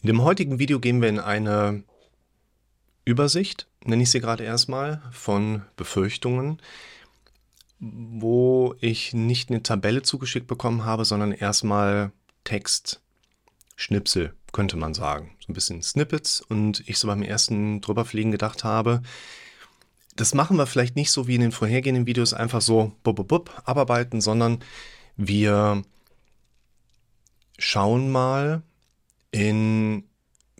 In 0.00 0.06
dem 0.06 0.22
heutigen 0.22 0.60
Video 0.60 0.78
gehen 0.78 1.02
wir 1.02 1.08
in 1.08 1.18
eine 1.18 1.82
Übersicht, 3.04 3.66
nenne 3.84 4.04
ich 4.04 4.10
sie 4.10 4.20
gerade 4.20 4.44
erstmal, 4.44 5.02
von 5.10 5.62
Befürchtungen, 5.76 6.62
wo 7.80 8.76
ich 8.80 9.12
nicht 9.12 9.50
eine 9.50 9.62
Tabelle 9.62 10.02
zugeschickt 10.02 10.46
bekommen 10.46 10.84
habe, 10.84 11.04
sondern 11.04 11.32
erstmal 11.32 12.12
Text, 12.44 13.00
Schnipsel, 13.74 14.34
könnte 14.52 14.76
man 14.76 14.94
sagen. 14.94 15.36
So 15.40 15.50
ein 15.50 15.54
bisschen 15.54 15.82
Snippets 15.82 16.42
und 16.42 16.88
ich 16.88 16.98
so 16.98 17.08
beim 17.08 17.22
ersten 17.22 17.80
drüberfliegen 17.80 18.30
gedacht 18.30 18.62
habe, 18.62 19.02
das 20.14 20.32
machen 20.32 20.56
wir 20.58 20.66
vielleicht 20.66 20.94
nicht 20.94 21.10
so 21.10 21.26
wie 21.26 21.36
in 21.36 21.40
den 21.40 21.52
vorhergehenden 21.52 22.06
Videos 22.06 22.34
einfach 22.34 22.60
so 22.60 22.92
bub, 23.02 23.16
bub, 23.16 23.28
bub, 23.28 23.62
abarbeiten, 23.64 24.20
sondern 24.20 24.60
wir 25.16 25.82
schauen 27.58 28.10
mal, 28.10 28.62
in 29.30 30.04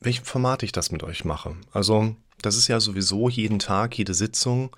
welchem 0.01 0.25
Format 0.25 0.63
ich 0.63 0.73
das 0.73 0.93
mit 0.93 1.03
euch 1.03 1.25
mache. 1.25 1.57
Also 1.73 2.15
das 2.43 2.57
ist 2.57 2.69
ja 2.69 2.81
sowieso 2.81 3.29
jeden 3.29 3.59
Tag, 3.59 3.97
jede 3.99 4.15
Sitzung 4.15 4.75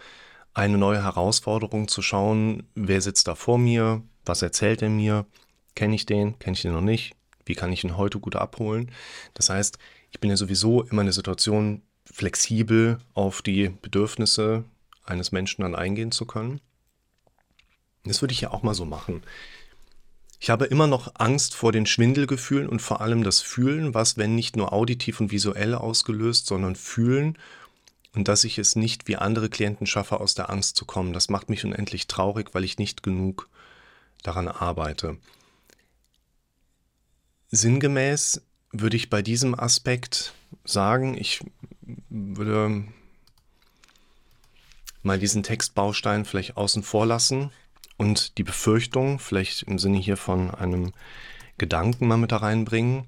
eine 0.54 0.78
neue 0.78 1.02
Herausforderung 1.02 1.88
zu 1.88 2.02
schauen, 2.02 2.64
wer 2.74 3.00
sitzt 3.00 3.28
da 3.28 3.34
vor 3.34 3.58
mir, 3.58 4.02
was 4.24 4.42
erzählt 4.42 4.82
er 4.82 4.90
mir, 4.90 5.26
kenne 5.74 5.94
ich 5.94 6.06
den, 6.06 6.38
kenne 6.38 6.54
ich 6.54 6.62
den 6.62 6.72
noch 6.72 6.80
nicht, 6.80 7.14
wie 7.44 7.54
kann 7.54 7.72
ich 7.72 7.84
ihn 7.84 7.96
heute 7.96 8.18
gut 8.18 8.36
abholen. 8.36 8.90
Das 9.34 9.50
heißt, 9.50 9.78
ich 10.10 10.20
bin 10.20 10.30
ja 10.30 10.36
sowieso 10.36 10.82
immer 10.82 11.02
in 11.02 11.06
der 11.06 11.12
Situation, 11.12 11.82
flexibel 12.04 12.98
auf 13.14 13.42
die 13.42 13.68
Bedürfnisse 13.68 14.64
eines 15.04 15.30
Menschen 15.30 15.62
dann 15.62 15.76
eingehen 15.76 16.10
zu 16.10 16.26
können. 16.26 16.60
Das 18.04 18.20
würde 18.20 18.32
ich 18.32 18.40
ja 18.40 18.50
auch 18.50 18.62
mal 18.62 18.74
so 18.74 18.84
machen. 18.84 19.22
Ich 20.42 20.48
habe 20.48 20.64
immer 20.64 20.86
noch 20.86 21.12
Angst 21.16 21.54
vor 21.54 21.70
den 21.70 21.84
Schwindelgefühlen 21.84 22.66
und 22.66 22.80
vor 22.80 23.02
allem 23.02 23.24
das 23.24 23.42
Fühlen, 23.42 23.92
was, 23.92 24.16
wenn 24.16 24.34
nicht 24.34 24.56
nur 24.56 24.72
auditiv 24.72 25.20
und 25.20 25.30
visuell 25.30 25.74
ausgelöst, 25.74 26.46
sondern 26.46 26.76
fühlen 26.76 27.36
und 28.14 28.26
dass 28.26 28.44
ich 28.44 28.58
es 28.58 28.74
nicht 28.74 29.06
wie 29.06 29.16
andere 29.16 29.50
Klienten 29.50 29.86
schaffe, 29.86 30.18
aus 30.18 30.34
der 30.34 30.48
Angst 30.48 30.76
zu 30.76 30.86
kommen. 30.86 31.12
Das 31.12 31.28
macht 31.28 31.50
mich 31.50 31.62
unendlich 31.66 32.06
traurig, 32.06 32.54
weil 32.54 32.64
ich 32.64 32.78
nicht 32.78 33.02
genug 33.02 33.50
daran 34.22 34.48
arbeite. 34.48 35.18
Sinngemäß 37.50 38.40
würde 38.72 38.96
ich 38.96 39.10
bei 39.10 39.20
diesem 39.20 39.54
Aspekt 39.58 40.32
sagen, 40.64 41.18
ich 41.18 41.40
würde 42.08 42.84
mal 45.02 45.18
diesen 45.18 45.42
Textbaustein 45.42 46.24
vielleicht 46.24 46.56
außen 46.56 46.82
vor 46.82 47.04
lassen 47.04 47.52
und 48.00 48.38
die 48.38 48.44
Befürchtung, 48.44 49.18
vielleicht 49.18 49.64
im 49.64 49.78
Sinne 49.78 49.98
hier 49.98 50.16
von 50.16 50.50
einem 50.50 50.94
Gedanken 51.58 52.08
mal 52.08 52.16
mit 52.16 52.32
da 52.32 52.38
reinbringen. 52.38 53.04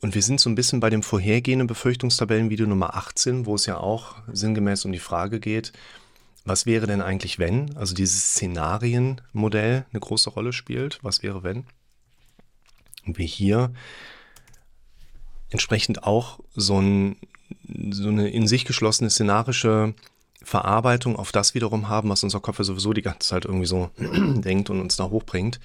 Und 0.00 0.14
wir 0.14 0.22
sind 0.22 0.38
so 0.38 0.48
ein 0.48 0.54
bisschen 0.54 0.78
bei 0.78 0.88
dem 0.88 1.02
vorhergehenden 1.02 1.66
Befürchtungstabellenvideo 1.66 2.68
Nummer 2.68 2.94
18, 2.94 3.44
wo 3.44 3.56
es 3.56 3.66
ja 3.66 3.76
auch 3.76 4.14
sinngemäß 4.32 4.84
um 4.84 4.92
die 4.92 5.00
Frage 5.00 5.40
geht, 5.40 5.72
was 6.44 6.64
wäre 6.64 6.86
denn 6.86 7.02
eigentlich, 7.02 7.40
wenn? 7.40 7.76
Also 7.76 7.92
dieses 7.92 8.34
Szenarienmodell 8.34 9.84
eine 9.90 10.00
große 10.00 10.30
Rolle 10.30 10.52
spielt. 10.52 11.00
Was 11.02 11.24
wäre, 11.24 11.42
wenn? 11.42 11.64
Und 13.04 13.18
wir 13.18 13.26
hier 13.26 13.72
entsprechend 15.50 16.04
auch 16.04 16.38
so, 16.54 16.80
ein, 16.80 17.16
so 17.90 18.10
eine 18.10 18.28
in 18.28 18.46
sich 18.46 18.64
geschlossene 18.64 19.10
szenarische 19.10 19.94
Verarbeitung 20.48 21.16
auf 21.16 21.30
das 21.30 21.54
wiederum 21.54 21.88
haben, 21.88 22.08
was 22.08 22.24
unser 22.24 22.40
Kopf 22.40 22.58
ja 22.58 22.64
sowieso 22.64 22.94
die 22.94 23.02
ganze 23.02 23.28
Zeit 23.28 23.44
irgendwie 23.44 23.66
so 23.66 23.90
denkt 23.98 24.70
und 24.70 24.80
uns 24.80 24.96
da 24.96 25.04
hochbringt. 25.10 25.60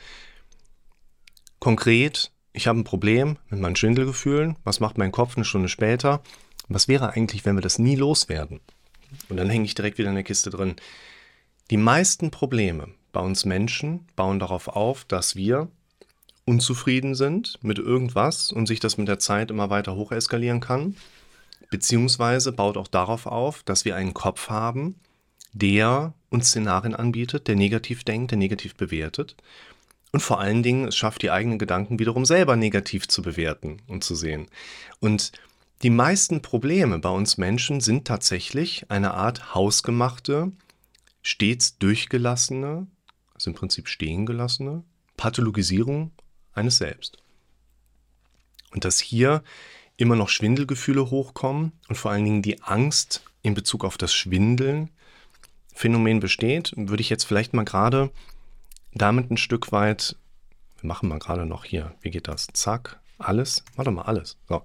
Konkret, 1.60 2.32
ich 2.52 2.68
habe 2.68 2.80
ein 2.80 2.84
Problem 2.84 3.38
mit 3.50 3.62
meinen 3.62 3.78
Schwindelgefühlen. 3.78 4.58
Was 4.66 4.82
macht 4.82 4.98
mein 4.98 5.14
Kopf 5.14 5.38
eine 5.38 5.46
Stunde 5.46 5.70
später? 5.70 6.22
Was 6.68 6.90
wäre 6.90 7.12
eigentlich, 7.12 7.46
wenn 7.46 7.56
wir 7.56 7.62
das 7.62 7.80
nie 7.80 7.96
loswerden? 7.96 8.60
Und 9.30 9.38
dann 9.38 9.50
hänge 9.50 9.64
ich 9.64 9.74
direkt 9.74 10.00
wieder 10.00 10.10
in 10.10 10.16
der 10.16 10.26
Kiste 10.26 10.50
drin. 10.50 10.76
Die 11.72 11.78
meisten 11.78 12.30
Probleme 12.30 12.90
bei 13.14 13.22
uns 13.22 13.46
Menschen 13.46 14.06
bauen 14.18 14.40
darauf 14.40 14.68
auf, 14.68 15.06
dass 15.06 15.38
wir 15.38 15.70
unzufrieden 16.44 17.16
sind 17.16 17.58
mit 17.62 17.80
irgendwas 17.80 18.52
und 18.52 18.68
sich 18.68 18.82
das 18.82 18.98
mit 18.98 19.08
der 19.08 19.20
Zeit 19.20 19.50
immer 19.50 19.70
weiter 19.70 19.96
hocheskalieren 19.96 20.60
kann 20.60 20.98
beziehungsweise 21.74 22.52
baut 22.52 22.78
auch 22.78 22.88
darauf 22.88 23.26
auf, 23.26 23.64
dass 23.64 23.84
wir 23.84 23.96
einen 23.96 24.14
Kopf 24.14 24.52
haben, 24.52 24.94
der 25.54 26.14
uns 26.30 26.50
Szenarien 26.50 26.94
anbietet, 26.94 27.48
der 27.48 27.56
negativ 27.56 28.04
denkt, 28.04 28.30
der 28.30 28.38
negativ 28.38 28.76
bewertet 28.76 29.36
und 30.12 30.20
vor 30.20 30.40
allen 30.40 30.62
Dingen 30.62 30.90
es 30.90 30.96
schafft, 30.96 31.24
die 31.24 31.32
eigenen 31.32 31.58
Gedanken 31.58 31.98
wiederum 31.98 32.26
selber 32.26 32.56
negativ 32.56 33.08
zu 33.08 33.24
bewerten 33.24 33.82
und 33.88 34.04
zu 34.04 34.14
sehen. 34.14 34.46
Und 35.00 35.32
die 35.82 35.90
meisten 35.90 36.44
Probleme 36.44 37.00
bei 37.00 37.10
uns 37.10 37.40
Menschen 37.40 37.82
sind 37.82 38.06
tatsächlich 38.06 38.86
eine 38.92 39.16
Art 39.16 39.56
hausgemachte, 39.56 40.52
stets 41.24 41.80
durchgelassene, 41.80 42.86
also 43.34 43.50
im 43.50 43.56
Prinzip 43.56 43.88
stehen 43.88 44.28
gelassene 44.28 44.84
Pathologisierung 45.18 46.12
eines 46.54 46.78
Selbst. 46.78 47.18
Und 48.70 48.86
das 48.86 49.00
hier 49.00 49.44
immer 49.98 50.16
noch 50.16 50.30
Schwindelgefühle 50.30 51.10
hochkommen 51.10 51.74
und 51.88 51.96
vor 51.96 52.12
allen 52.12 52.26
Dingen 52.26 52.42
die 52.42 52.62
Angst 52.62 53.24
in 53.42 53.54
Bezug 53.54 53.84
auf 53.86 53.98
das 53.98 54.14
Schwindeln 54.14 54.90
Phänomen 55.74 56.20
besteht, 56.20 56.74
würde 56.76 57.02
ich 57.02 57.10
jetzt 57.10 57.24
vielleicht 57.24 57.54
mal 57.54 57.66
gerade 57.66 58.12
damit 58.94 59.32
ein 59.32 59.38
Stück 59.38 59.72
weit, 59.72 60.16
wir 60.80 60.88
machen 60.88 61.10
mal 61.10 61.20
gerade 61.20 61.46
noch 61.46 61.66
hier, 61.66 61.96
wie 62.02 62.12
geht 62.12 62.28
das? 62.28 62.48
Zack, 62.54 63.00
alles, 63.18 63.64
warte 63.76 63.92
mal, 63.92 64.04
alles. 64.04 64.38
So. 64.48 64.64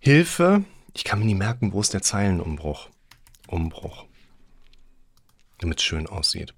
Hilfe, 0.00 0.64
ich 0.92 1.04
kann 1.04 1.20
mir 1.20 1.24
nie 1.24 1.34
merken, 1.34 1.72
wo 1.72 1.80
ist 1.80 1.94
der 1.94 2.02
Zeilenumbruch? 2.02 2.88
Umbruch. 3.46 4.06
Damit 5.58 5.78
es 5.78 5.84
schön 5.84 6.06
aussieht. 6.06 6.54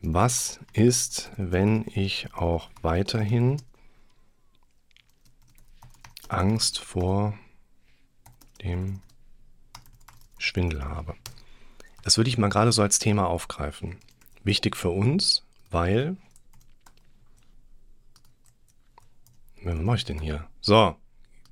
Was 0.00 0.60
ist, 0.72 1.32
wenn 1.36 1.84
ich 1.92 2.28
auch 2.34 2.70
weiterhin 2.82 3.60
Angst 6.28 6.78
vor 6.78 7.38
dem 8.62 9.00
Schwindel 10.38 10.84
habe. 10.84 11.14
Das 12.02 12.16
würde 12.16 12.30
ich 12.30 12.38
mal 12.38 12.48
gerade 12.48 12.72
so 12.72 12.82
als 12.82 12.98
Thema 12.98 13.26
aufgreifen. 13.26 13.96
Wichtig 14.44 14.76
für 14.76 14.90
uns, 14.90 15.44
weil. 15.70 16.16
Was 19.62 19.78
mache 19.78 19.96
ich 19.96 20.04
denn 20.04 20.20
hier? 20.20 20.48
So, 20.60 20.96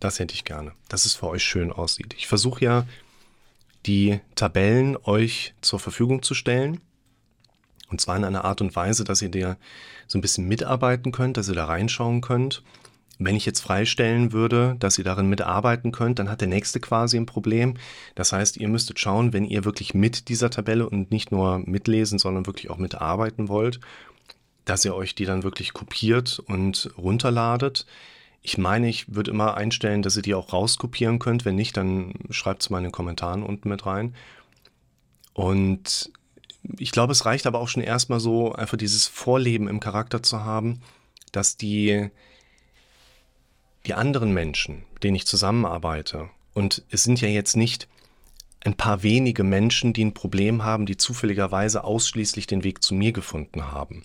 das 0.00 0.18
hätte 0.18 0.34
ich 0.34 0.44
gerne, 0.44 0.72
dass 0.88 1.04
es 1.04 1.14
für 1.14 1.26
euch 1.28 1.42
schön 1.42 1.72
aussieht. 1.72 2.14
Ich 2.16 2.26
versuche 2.26 2.64
ja, 2.64 2.86
die 3.86 4.20
Tabellen 4.34 4.96
euch 4.96 5.54
zur 5.60 5.80
Verfügung 5.80 6.22
zu 6.22 6.34
stellen. 6.34 6.80
Und 7.88 8.00
zwar 8.00 8.16
in 8.16 8.24
einer 8.24 8.44
Art 8.44 8.60
und 8.60 8.74
Weise, 8.74 9.04
dass 9.04 9.22
ihr 9.22 9.28
dir 9.28 9.56
so 10.06 10.18
ein 10.18 10.22
bisschen 10.22 10.48
mitarbeiten 10.48 11.12
könnt, 11.12 11.36
dass 11.36 11.48
ihr 11.48 11.54
da 11.54 11.66
reinschauen 11.66 12.20
könnt 12.20 12.62
wenn 13.18 13.36
ich 13.36 13.46
jetzt 13.46 13.60
freistellen 13.60 14.32
würde, 14.32 14.76
dass 14.78 14.98
ihr 14.98 15.04
darin 15.04 15.28
mitarbeiten 15.28 15.92
könnt, 15.92 16.18
dann 16.18 16.28
hat 16.28 16.40
der 16.40 16.48
nächste 16.48 16.80
quasi 16.80 17.16
ein 17.16 17.26
Problem. 17.26 17.74
Das 18.14 18.32
heißt, 18.32 18.58
ihr 18.58 18.68
müsstet 18.68 18.98
schauen, 18.98 19.32
wenn 19.32 19.44
ihr 19.44 19.64
wirklich 19.64 19.94
mit 19.94 20.28
dieser 20.28 20.50
Tabelle 20.50 20.88
und 20.88 21.10
nicht 21.10 21.32
nur 21.32 21.58
mitlesen, 21.58 22.18
sondern 22.18 22.46
wirklich 22.46 22.70
auch 22.70 22.78
mitarbeiten 22.78 23.48
wollt, 23.48 23.80
dass 24.66 24.84
ihr 24.84 24.94
euch 24.94 25.14
die 25.14 25.24
dann 25.24 25.44
wirklich 25.44 25.72
kopiert 25.72 26.38
und 26.40 26.90
runterladet. 26.98 27.86
Ich 28.42 28.58
meine, 28.58 28.88
ich 28.88 29.14
würde 29.14 29.30
immer 29.30 29.56
einstellen, 29.56 30.02
dass 30.02 30.16
ihr 30.16 30.22
die 30.22 30.34
auch 30.34 30.52
rauskopieren 30.52 31.18
könnt. 31.18 31.44
Wenn 31.44 31.56
nicht, 31.56 31.76
dann 31.76 32.14
schreibt 32.30 32.62
es 32.62 32.70
mal 32.70 32.78
in 32.78 32.84
den 32.84 32.92
Kommentaren 32.92 33.42
unten 33.42 33.68
mit 33.68 33.86
rein. 33.86 34.14
Und 35.32 36.10
ich 36.78 36.90
glaube, 36.90 37.12
es 37.12 37.24
reicht 37.24 37.46
aber 37.46 37.60
auch 37.60 37.68
schon 37.68 37.82
erstmal 37.82 38.20
so, 38.20 38.52
einfach 38.52 38.76
dieses 38.76 39.06
Vorleben 39.06 39.68
im 39.68 39.80
Charakter 39.80 40.22
zu 40.22 40.44
haben, 40.44 40.80
dass 41.32 41.56
die 41.56 42.10
die 43.86 43.94
anderen 43.94 44.32
Menschen, 44.32 44.84
mit 44.94 45.04
denen 45.04 45.16
ich 45.16 45.26
zusammenarbeite, 45.26 46.28
und 46.54 46.82
es 46.90 47.04
sind 47.04 47.20
ja 47.20 47.28
jetzt 47.28 47.56
nicht 47.56 47.88
ein 48.60 48.74
paar 48.74 49.02
wenige 49.02 49.44
Menschen, 49.44 49.92
die 49.92 50.04
ein 50.04 50.14
Problem 50.14 50.64
haben, 50.64 50.86
die 50.86 50.96
zufälligerweise 50.96 51.84
ausschließlich 51.84 52.46
den 52.46 52.64
Weg 52.64 52.82
zu 52.82 52.94
mir 52.94 53.12
gefunden 53.12 53.70
haben. 53.70 54.02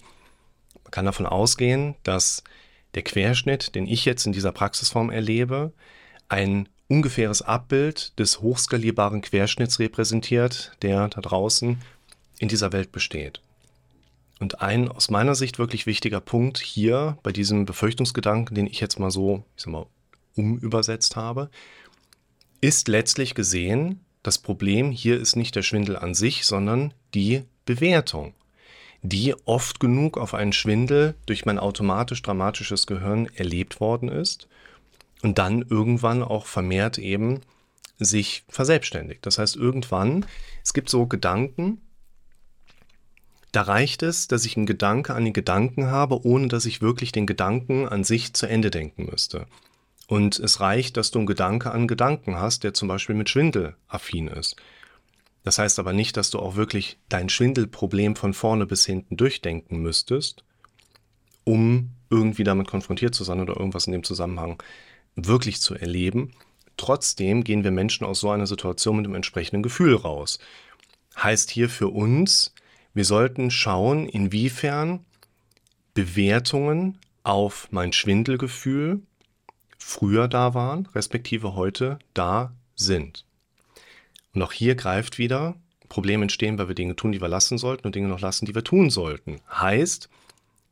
Man 0.84 0.92
kann 0.92 1.06
davon 1.06 1.26
ausgehen, 1.26 1.96
dass 2.04 2.44
der 2.94 3.02
Querschnitt, 3.04 3.74
den 3.74 3.88
ich 3.88 4.06
jetzt 4.06 4.26
in 4.26 4.34
dieser 4.34 4.52
Praxisform 4.52 5.10
erlebe, 5.10 5.74
ein 6.30 6.68
ungefähres 6.88 7.42
Abbild 7.42 8.20
des 8.20 8.42
hochskalierbaren 8.42 9.22
Querschnitts 9.22 9.80
repräsentiert, 9.80 10.74
der 10.82 11.08
da 11.08 11.22
draußen 11.22 11.82
in 12.38 12.48
dieser 12.50 12.74
Welt 12.74 12.92
besteht. 12.92 13.42
Und 14.42 14.62
ein 14.62 14.90
aus 14.90 15.12
meiner 15.12 15.36
Sicht 15.36 15.60
wirklich 15.60 15.86
wichtiger 15.86 16.20
Punkt 16.20 16.58
hier 16.58 17.18
bei 17.22 17.32
diesem 17.32 17.66
Befürchtungsgedanken, 17.66 18.56
den 18.56 18.66
ich 18.68 18.80
jetzt 18.80 19.00
mal 19.00 19.12
so, 19.12 19.46
ich 19.56 19.64
sag 19.64 19.72
mal, 19.72 19.86
umübersetzt 20.36 21.16
habe, 21.16 21.50
ist 22.60 22.88
letztlich 22.88 23.36
gesehen, 23.36 24.02
das 24.24 24.40
Problem 24.40 24.92
hier 24.92 25.20
ist 25.20 25.36
nicht 25.36 25.56
der 25.56 25.62
Schwindel 25.62 25.96
an 25.96 26.16
sich, 26.16 26.46
sondern 26.46 26.94
die 27.14 27.44
Bewertung. 27.66 28.34
die 29.04 29.36
oft 29.46 29.80
genug 29.80 30.18
auf 30.18 30.34
einen 30.34 30.54
Schwindel 30.54 31.16
durch 31.26 31.46
mein 31.46 31.60
automatisch 31.60 32.22
dramatisches 32.22 32.86
Gehirn 32.86 33.28
erlebt 33.36 33.80
worden 33.80 34.10
ist 34.10 34.48
und 35.24 35.38
dann 35.38 35.64
irgendwann 35.64 36.24
auch 36.24 36.46
vermehrt 36.46 36.98
eben 36.98 37.42
sich 37.98 38.44
verselbstständigt. 38.48 39.26
Das 39.26 39.38
heißt, 39.38 39.56
irgendwann, 39.56 40.26
es 40.64 40.74
gibt 40.74 40.90
so 40.90 41.06
Gedanken, 41.08 41.82
da 43.52 43.64
reicht 43.64 44.02
es, 44.04 44.28
dass 44.28 44.46
ich 44.46 44.56
einen 44.56 44.66
Gedanke 44.66 45.14
an 45.14 45.26
den 45.26 45.34
Gedanken 45.34 45.88
habe, 45.88 46.26
ohne 46.26 46.48
dass 46.48 46.66
ich 46.66 46.82
wirklich 46.82 47.12
den 47.12 47.26
Gedanken 47.26 47.88
an 47.88 48.04
sich 48.04 48.34
zu 48.34 48.46
Ende 48.46 48.72
denken 48.72 49.08
müsste. 49.12 49.46
Und 50.08 50.40
es 50.40 50.60
reicht, 50.60 50.98
dass 50.98 51.12
du 51.12 51.20
einen 51.20 51.26
Gedanke 51.26 51.72
an 51.72 51.88
Gedanken 51.88 52.38
hast, 52.38 52.64
der 52.64 52.74
zum 52.74 52.88
Beispiel 52.88 53.16
mit 53.16 53.30
Schwindel 53.30 53.76
affin 53.88 54.28
ist. 54.28 54.56
Das 55.44 55.58
heißt 55.58 55.80
aber 55.80 55.94
nicht, 55.94 56.18
dass 56.18 56.30
du 56.30 56.40
auch 56.40 56.56
wirklich 56.56 56.98
dein 57.10 57.30
Schwindelproblem 57.30 58.16
von 58.16 58.34
vorne 58.34 58.66
bis 58.66 58.86
hinten 58.86 59.18
durchdenken 59.18 59.80
müsstest, 59.82 60.44
um 61.44 61.92
irgendwie 62.10 62.44
damit 62.44 62.68
konfrontiert 62.68 63.16
zu 63.16 63.24
sein 63.24 63.40
oder 63.40 63.58
irgendwas 63.58 63.88
in 63.88 63.94
dem 63.94 64.04
Zusammenhang 64.04 64.62
wirklich 65.16 65.62
zu 65.62 65.76
erleben. 65.76 66.34
Trotzdem 66.78 67.44
gehen 67.44 67.64
wir 67.64 67.72
Menschen 67.72 68.06
aus 68.06 68.20
so 68.20 68.30
einer 68.30 68.48
Situation 68.48 68.98
mit 68.98 69.06
dem 69.06 69.16
entsprechenden 69.16 69.64
Gefühl 69.64 69.96
raus. 69.96 70.40
Heißt 71.18 71.50
hier 71.50 71.70
für 71.70 71.90
uns, 71.90 72.54
wir 72.94 73.06
sollten 73.06 73.52
schauen, 73.52 74.08
inwiefern 74.08 75.06
Bewertungen 75.94 76.98
auf 77.24 77.68
mein 77.72 77.94
Schwindelgefühl 77.94 79.02
früher 79.78 80.28
da 80.28 80.54
waren, 80.54 80.88
respektive 80.94 81.56
heute 81.56 82.00
da 82.14 82.54
sind. 82.76 83.26
Und 84.34 84.42
auch 84.42 84.52
hier 84.52 84.76
greift 84.76 85.18
wieder, 85.18 85.56
Probleme 85.90 86.24
entstehen, 86.24 86.58
weil 86.58 86.70
wir 86.70 86.76
Dinge 86.76 86.96
tun, 86.96 87.12
die 87.12 87.22
wir 87.22 87.28
lassen 87.28 87.58
sollten 87.58 87.86
und 87.86 87.96
Dinge 87.96 88.08
noch 88.08 88.22
lassen, 88.22 88.46
die 88.46 88.56
wir 88.56 88.64
tun 88.64 88.90
sollten. 88.90 89.42
Heißt, 89.54 90.10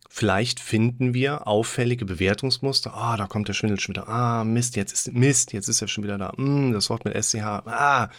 vielleicht 0.09 0.61
finden 0.61 1.13
wir 1.13 1.45
auffällige 1.45 2.05
Bewertungsmuster. 2.05 2.93
Ah, 2.93 3.17
da 3.17 3.27
kommt 3.27 3.49
der 3.49 3.53
Schwindel 3.53 3.79
schon 3.79 3.95
wieder. 3.95 4.07
Ah, 4.07 4.45
Mist, 4.45 4.77
jetzt 4.77 4.93
ist 4.93 5.13
Mist, 5.13 5.51
jetzt 5.51 5.67
ist 5.67 5.81
er 5.81 5.89
schon 5.89 6.05
wieder 6.05 6.17
da. 6.17 6.31
Mm, 6.37 6.71
das 6.71 6.89
Wort 6.89 7.03
mit 7.03 7.21
SCH. 7.21 7.43
Ah, 7.43 8.09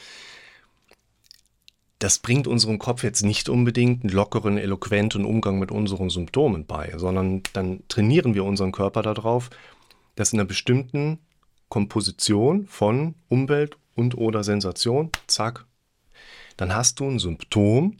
das 2.01 2.19
bringt 2.19 2.49
unserem 2.49 2.79
Kopf 2.79 3.05
jetzt 3.05 3.23
nicht 3.23 3.49
unbedingt 3.49 4.03
einen 4.03 4.13
lockeren, 4.13 4.57
eloquenten 4.57 5.25
Umgang 5.25 5.59
mit 5.59 5.71
unseren 5.71 6.09
Symptomen 6.09 6.65
bei, 6.65 6.93
sondern 6.97 7.43
dann 7.53 7.83
trainieren 7.89 8.35
wir 8.35 8.45
unseren 8.45 8.73
Körper 8.73 9.03
darauf, 9.03 9.51
dass 10.17 10.33
in 10.33 10.41
einer 10.41 10.49
bestimmten 10.49 11.19
Komposition 11.69 12.67
von 12.67 13.15
Umwelt 13.29 13.77
und 13.95 14.17
oder 14.17 14.43
Sensation, 14.43 15.11
zack, 15.27 15.67
dann 16.57 16.75
hast 16.75 17.01
du 17.01 17.05
ein 17.05 17.19
Symptom, 17.19 17.99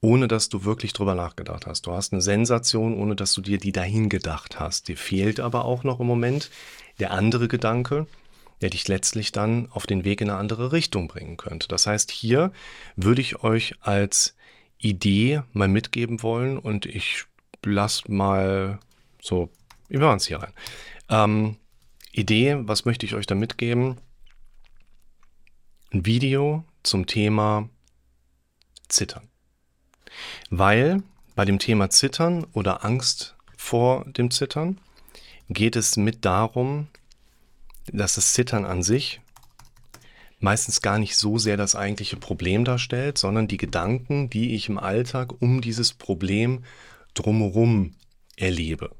ohne 0.00 0.28
dass 0.28 0.48
du 0.48 0.64
wirklich 0.64 0.94
drüber 0.94 1.14
nachgedacht 1.14 1.66
hast. 1.66 1.86
Du 1.86 1.92
hast 1.92 2.12
eine 2.12 2.22
Sensation, 2.22 2.98
ohne 2.98 3.16
dass 3.16 3.34
du 3.34 3.42
dir 3.42 3.58
die 3.58 3.70
dahin 3.70 4.08
gedacht 4.08 4.58
hast. 4.58 4.88
Dir 4.88 4.96
fehlt 4.96 5.40
aber 5.40 5.66
auch 5.66 5.84
noch 5.84 6.00
im 6.00 6.06
Moment 6.06 6.50
der 6.98 7.12
andere 7.12 7.48
Gedanke, 7.48 8.06
der 8.62 8.70
dich 8.70 8.88
letztlich 8.88 9.32
dann 9.32 9.68
auf 9.72 9.86
den 9.86 10.04
Weg 10.04 10.20
in 10.20 10.30
eine 10.30 10.38
andere 10.38 10.72
Richtung 10.72 11.08
bringen 11.08 11.36
könnte. 11.36 11.68
Das 11.68 11.86
heißt, 11.86 12.10
hier 12.10 12.52
würde 12.96 13.20
ich 13.20 13.42
euch 13.42 13.74
als 13.80 14.36
Idee 14.78 15.42
mal 15.52 15.68
mitgeben 15.68 16.22
wollen 16.22 16.58
und 16.58 16.86
ich 16.86 17.24
lasse 17.64 18.10
mal 18.10 18.78
so, 19.20 19.50
wir 19.88 20.00
machen 20.00 20.16
es 20.16 20.26
hier 20.26 20.38
rein. 20.38 20.52
Ähm, 21.08 21.56
Idee, 22.12 22.56
was 22.60 22.84
möchte 22.84 23.04
ich 23.04 23.14
euch 23.14 23.26
da 23.26 23.34
mitgeben? 23.34 23.98
Ein 25.92 26.06
Video 26.06 26.64
zum 26.82 27.06
Thema 27.06 27.68
Zittern. 28.88 29.28
Weil 30.50 31.02
bei 31.34 31.44
dem 31.44 31.58
Thema 31.58 31.90
Zittern 31.90 32.44
oder 32.52 32.84
Angst 32.84 33.36
vor 33.56 34.04
dem 34.04 34.30
Zittern 34.30 34.78
geht 35.48 35.76
es 35.76 35.96
mit 35.96 36.24
darum, 36.24 36.88
dass 37.90 38.14
das 38.14 38.32
Zittern 38.32 38.64
an 38.64 38.82
sich 38.82 39.20
meistens 40.42 40.82
gar 40.82 40.98
nicht 40.98 41.16
so 41.16 41.38
sehr 41.38 41.56
das 41.56 41.76
eigentliche 41.76 42.16
Problem 42.16 42.64
darstellt, 42.64 43.16
sondern 43.16 43.48
die 43.48 43.56
Gedanken, 43.56 44.28
die 44.28 44.54
ich 44.54 44.68
im 44.68 44.78
Alltag 44.78 45.40
um 45.40 45.60
dieses 45.60 45.92
Problem 45.92 46.64
drumherum 47.14 47.94
erlebe. 48.36 48.90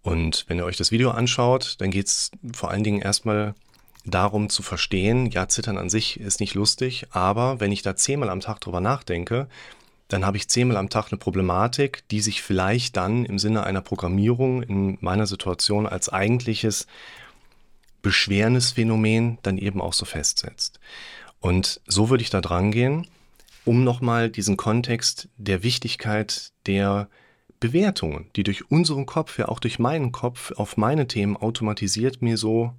Und 0.00 0.44
wenn 0.48 0.58
ihr 0.58 0.64
euch 0.64 0.76
das 0.76 0.90
Video 0.90 1.10
anschaut, 1.10 1.76
dann 1.78 1.90
geht 1.90 2.06
es 2.06 2.30
vor 2.52 2.70
allen 2.70 2.84
Dingen 2.84 3.02
erstmal 3.02 3.54
darum 4.06 4.50
zu 4.50 4.62
verstehen, 4.62 5.30
ja, 5.30 5.48
Zittern 5.48 5.78
an 5.78 5.88
sich 5.88 6.20
ist 6.20 6.40
nicht 6.40 6.54
lustig, 6.54 7.06
aber 7.10 7.60
wenn 7.60 7.72
ich 7.72 7.82
da 7.82 7.96
zehnmal 7.96 8.28
am 8.28 8.40
Tag 8.40 8.60
drüber 8.60 8.80
nachdenke, 8.80 9.48
dann 10.08 10.26
habe 10.26 10.36
ich 10.36 10.48
zehnmal 10.48 10.76
am 10.76 10.90
Tag 10.90 11.10
eine 11.10 11.18
Problematik, 11.18 12.06
die 12.10 12.20
sich 12.20 12.42
vielleicht 12.42 12.96
dann 12.96 13.24
im 13.24 13.38
Sinne 13.38 13.64
einer 13.64 13.80
Programmierung 13.80 14.62
in 14.62 14.98
meiner 15.00 15.26
Situation 15.26 15.86
als 15.86 16.10
eigentliches 16.10 16.86
beschwerendes 18.04 18.76
dann 19.42 19.58
eben 19.58 19.80
auch 19.80 19.94
so 19.94 20.04
festsetzt. 20.04 20.78
Und 21.40 21.80
so 21.86 22.10
würde 22.10 22.22
ich 22.22 22.30
da 22.30 22.40
dran 22.40 22.70
gehen, 22.70 23.08
um 23.64 23.82
nochmal 23.82 24.30
diesen 24.30 24.56
Kontext 24.56 25.28
der 25.36 25.64
Wichtigkeit 25.64 26.52
der 26.66 27.08
Bewertungen, 27.58 28.30
die 28.36 28.44
durch 28.44 28.70
unseren 28.70 29.06
Kopf, 29.06 29.38
ja 29.38 29.48
auch 29.48 29.58
durch 29.58 29.78
meinen 29.78 30.12
Kopf 30.12 30.52
auf 30.52 30.76
meine 30.76 31.08
Themen 31.08 31.36
automatisiert 31.36 32.22
mir 32.22 32.36
so 32.36 32.74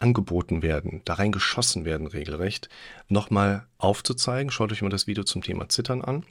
angeboten 0.00 0.62
werden, 0.62 1.02
da 1.04 1.14
rein 1.14 1.32
geschossen 1.32 1.84
werden 1.84 2.06
regelrecht, 2.06 2.68
nochmal 3.08 3.66
aufzuzeigen. 3.78 4.50
Schaut 4.50 4.72
euch 4.72 4.82
mal 4.82 4.88
das 4.88 5.06
Video 5.06 5.24
zum 5.24 5.42
Thema 5.42 5.68
Zittern 5.68 6.02
an. 6.02 6.24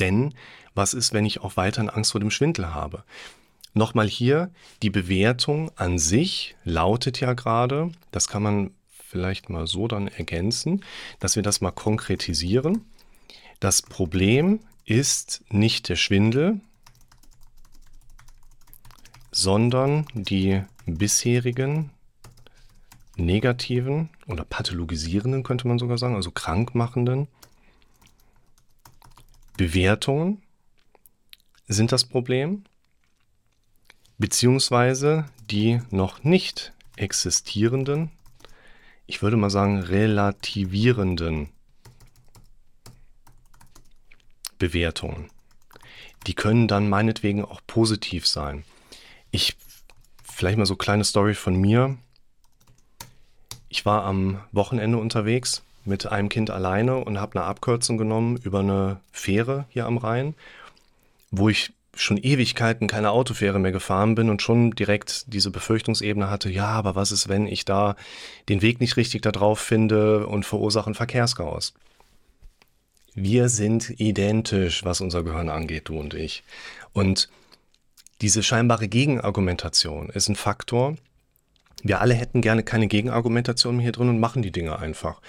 Denn 0.00 0.34
was 0.74 0.94
ist, 0.94 1.12
wenn 1.12 1.26
ich 1.26 1.40
auch 1.42 1.56
weiterhin 1.56 1.90
Angst 1.90 2.12
vor 2.12 2.20
dem 2.20 2.30
Schwindel 2.30 2.74
habe? 2.74 3.04
Nochmal 3.74 4.08
hier, 4.08 4.52
die 4.82 4.90
Bewertung 4.90 5.70
an 5.76 5.98
sich 5.98 6.54
lautet 6.62 7.18
ja 7.20 7.32
gerade, 7.32 7.90
das 8.12 8.28
kann 8.28 8.44
man 8.44 8.70
vielleicht 8.88 9.50
mal 9.50 9.66
so 9.66 9.88
dann 9.88 10.06
ergänzen, 10.06 10.84
dass 11.18 11.34
wir 11.34 11.42
das 11.42 11.60
mal 11.60 11.72
konkretisieren. 11.72 12.84
Das 13.58 13.82
Problem 13.82 14.60
ist 14.84 15.44
nicht 15.50 15.88
der 15.88 15.96
Schwindel, 15.96 16.60
sondern 19.32 20.06
die 20.14 20.62
bisherigen 20.86 21.90
negativen 23.16 24.10
oder 24.28 24.44
pathologisierenden, 24.44 25.42
könnte 25.42 25.66
man 25.66 25.80
sogar 25.80 25.98
sagen, 25.98 26.14
also 26.14 26.30
krankmachenden 26.30 27.26
Bewertungen 29.56 30.42
sind 31.66 31.92
das 31.92 32.04
Problem 32.04 32.64
beziehungsweise 34.18 35.26
die 35.50 35.80
noch 35.90 36.24
nicht 36.24 36.72
existierenden, 36.96 38.10
ich 39.06 39.22
würde 39.22 39.36
mal 39.36 39.50
sagen 39.50 39.80
relativierenden 39.80 41.50
Bewertungen. 44.58 45.30
Die 46.26 46.34
können 46.34 46.68
dann 46.68 46.88
meinetwegen 46.88 47.44
auch 47.44 47.60
positiv 47.66 48.26
sein. 48.26 48.64
Ich, 49.30 49.56
vielleicht 50.22 50.56
mal 50.56 50.64
so 50.64 50.76
kleine 50.76 51.04
Story 51.04 51.34
von 51.34 51.60
mir. 51.60 51.98
Ich 53.68 53.84
war 53.84 54.04
am 54.04 54.40
Wochenende 54.52 54.96
unterwegs 54.96 55.62
mit 55.84 56.06
einem 56.06 56.30
Kind 56.30 56.48
alleine 56.48 56.96
und 56.96 57.20
habe 57.20 57.38
eine 57.38 57.46
Abkürzung 57.46 57.98
genommen 57.98 58.36
über 58.38 58.60
eine 58.60 59.00
Fähre 59.12 59.66
hier 59.68 59.84
am 59.84 59.98
Rhein, 59.98 60.34
wo 61.30 61.48
ich 61.50 61.72
schon 61.96 62.16
Ewigkeiten 62.16 62.88
keine 62.88 63.10
Autofähre 63.10 63.58
mehr 63.58 63.72
gefahren 63.72 64.14
bin 64.14 64.30
und 64.30 64.42
schon 64.42 64.72
direkt 64.72 65.32
diese 65.32 65.50
Befürchtungsebene 65.50 66.30
hatte, 66.30 66.50
ja, 66.50 66.66
aber 66.68 66.94
was 66.94 67.12
ist, 67.12 67.28
wenn 67.28 67.46
ich 67.46 67.64
da 67.64 67.96
den 68.48 68.62
Weg 68.62 68.80
nicht 68.80 68.96
richtig 68.96 69.22
da 69.22 69.32
drauf 69.32 69.60
finde 69.60 70.26
und 70.26 70.44
verursache 70.44 70.90
ein 70.90 70.94
Verkehrschaos? 70.94 71.74
Wir 73.14 73.48
sind 73.48 74.00
identisch, 74.00 74.84
was 74.84 75.00
unser 75.00 75.22
Gehirn 75.22 75.48
angeht, 75.48 75.88
du 75.88 75.98
und 75.98 76.14
ich. 76.14 76.42
Und 76.92 77.28
diese 78.20 78.42
scheinbare 78.42 78.88
Gegenargumentation 78.88 80.08
ist 80.08 80.28
ein 80.28 80.36
Faktor. 80.36 80.96
Wir 81.82 82.00
alle 82.00 82.14
hätten 82.14 82.40
gerne 82.40 82.64
keine 82.64 82.88
Gegenargumentation 82.88 83.78
hier 83.78 83.92
drin 83.92 84.08
und 84.08 84.18
machen 84.18 84.42
die 84.42 84.50
Dinge 84.50 84.78
einfach. 84.78 85.20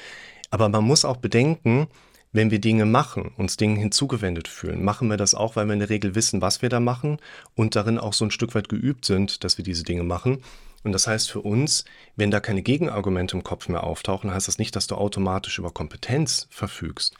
Aber 0.49 0.69
man 0.69 0.83
muss 0.83 1.05
auch 1.05 1.17
bedenken, 1.17 1.87
wenn 2.35 2.51
wir 2.51 2.59
Dinge 2.59 2.85
machen, 2.85 3.31
uns 3.37 3.55
Dingen 3.55 3.77
hinzugewendet 3.77 4.49
fühlen, 4.49 4.83
machen 4.83 5.09
wir 5.09 5.15
das 5.15 5.35
auch, 5.35 5.55
weil 5.55 5.67
wir 5.67 5.73
in 5.73 5.79
der 5.79 5.89
Regel 5.89 6.15
wissen, 6.15 6.41
was 6.41 6.61
wir 6.61 6.67
da 6.67 6.81
machen 6.81 7.17
und 7.55 7.77
darin 7.77 7.97
auch 7.97 8.11
so 8.11 8.25
ein 8.25 8.31
Stück 8.31 8.55
weit 8.55 8.67
geübt 8.67 9.05
sind, 9.05 9.45
dass 9.45 9.57
wir 9.57 9.63
diese 9.63 9.83
Dinge 9.83 10.03
machen. 10.03 10.43
Und 10.83 10.91
das 10.91 11.07
heißt 11.07 11.31
für 11.31 11.39
uns, 11.39 11.85
wenn 12.17 12.31
da 12.31 12.41
keine 12.41 12.61
Gegenargumente 12.61 13.37
im 13.37 13.43
Kopf 13.43 13.69
mehr 13.69 13.85
auftauchen, 13.85 14.33
heißt 14.33 14.49
das 14.49 14.57
nicht, 14.57 14.75
dass 14.75 14.87
du 14.87 14.95
automatisch 14.95 15.59
über 15.59 15.71
Kompetenz 15.71 16.47
verfügst. 16.49 17.15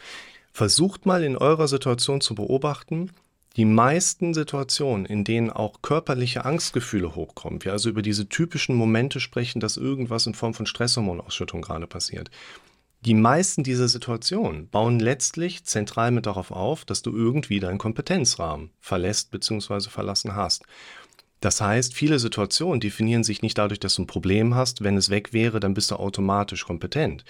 Versucht 0.52 1.06
mal 1.06 1.24
in 1.24 1.38
eurer 1.38 1.70
Situation 1.70 2.20
zu 2.20 2.36
beobachten, 2.36 3.10
die 3.56 3.66
meisten 3.66 4.34
Situationen, 4.34 5.06
in 5.06 5.24
denen 5.24 5.50
auch 5.50 5.82
körperliche 5.82 6.44
Angstgefühle 6.44 7.16
hochkommen, 7.16 7.64
wir 7.64 7.72
also 7.72 7.90
über 7.90 8.02
diese 8.02 8.28
typischen 8.28 8.76
Momente 8.76 9.22
sprechen, 9.22 9.62
dass 9.62 9.78
irgendwas 9.78 10.28
in 10.28 10.34
Form 10.34 10.54
von 10.54 10.66
Stresshormonausschüttung 10.66 11.62
gerade 11.62 11.88
passiert, 11.88 12.30
die 13.06 13.14
meisten 13.14 13.64
dieser 13.64 13.88
Situationen 13.88 14.68
bauen 14.68 15.00
letztlich 15.00 15.64
zentral 15.64 16.10
mit 16.10 16.26
darauf 16.26 16.50
auf, 16.50 16.86
dass 16.86 17.04
du 17.04 17.16
irgendwie 17.16 17.60
deinen 17.60 17.78
Kompetenzrahmen 17.78 18.72
verlässt 18.80 19.30
bzw. 19.30 19.90
verlassen 19.90 20.36
hast. 20.36 20.64
Das 21.40 21.62
heißt, 21.62 21.94
viele 21.94 22.18
Situationen 22.18 22.80
definieren 22.80 23.24
sich 23.24 23.44
nicht 23.44 23.60
dadurch, 23.60 23.80
dass 23.80 23.96
du 23.96 24.02
ein 24.02 24.08
Problem 24.08 24.56
hast. 24.56 24.84
Wenn 24.84 24.98
es 24.98 25.12
weg 25.12 25.34
wäre, 25.34 25.60
dann 25.60 25.76
bist 25.76 25.92
du 25.92 25.98
automatisch 25.98 26.66
kompetent. 26.66 27.24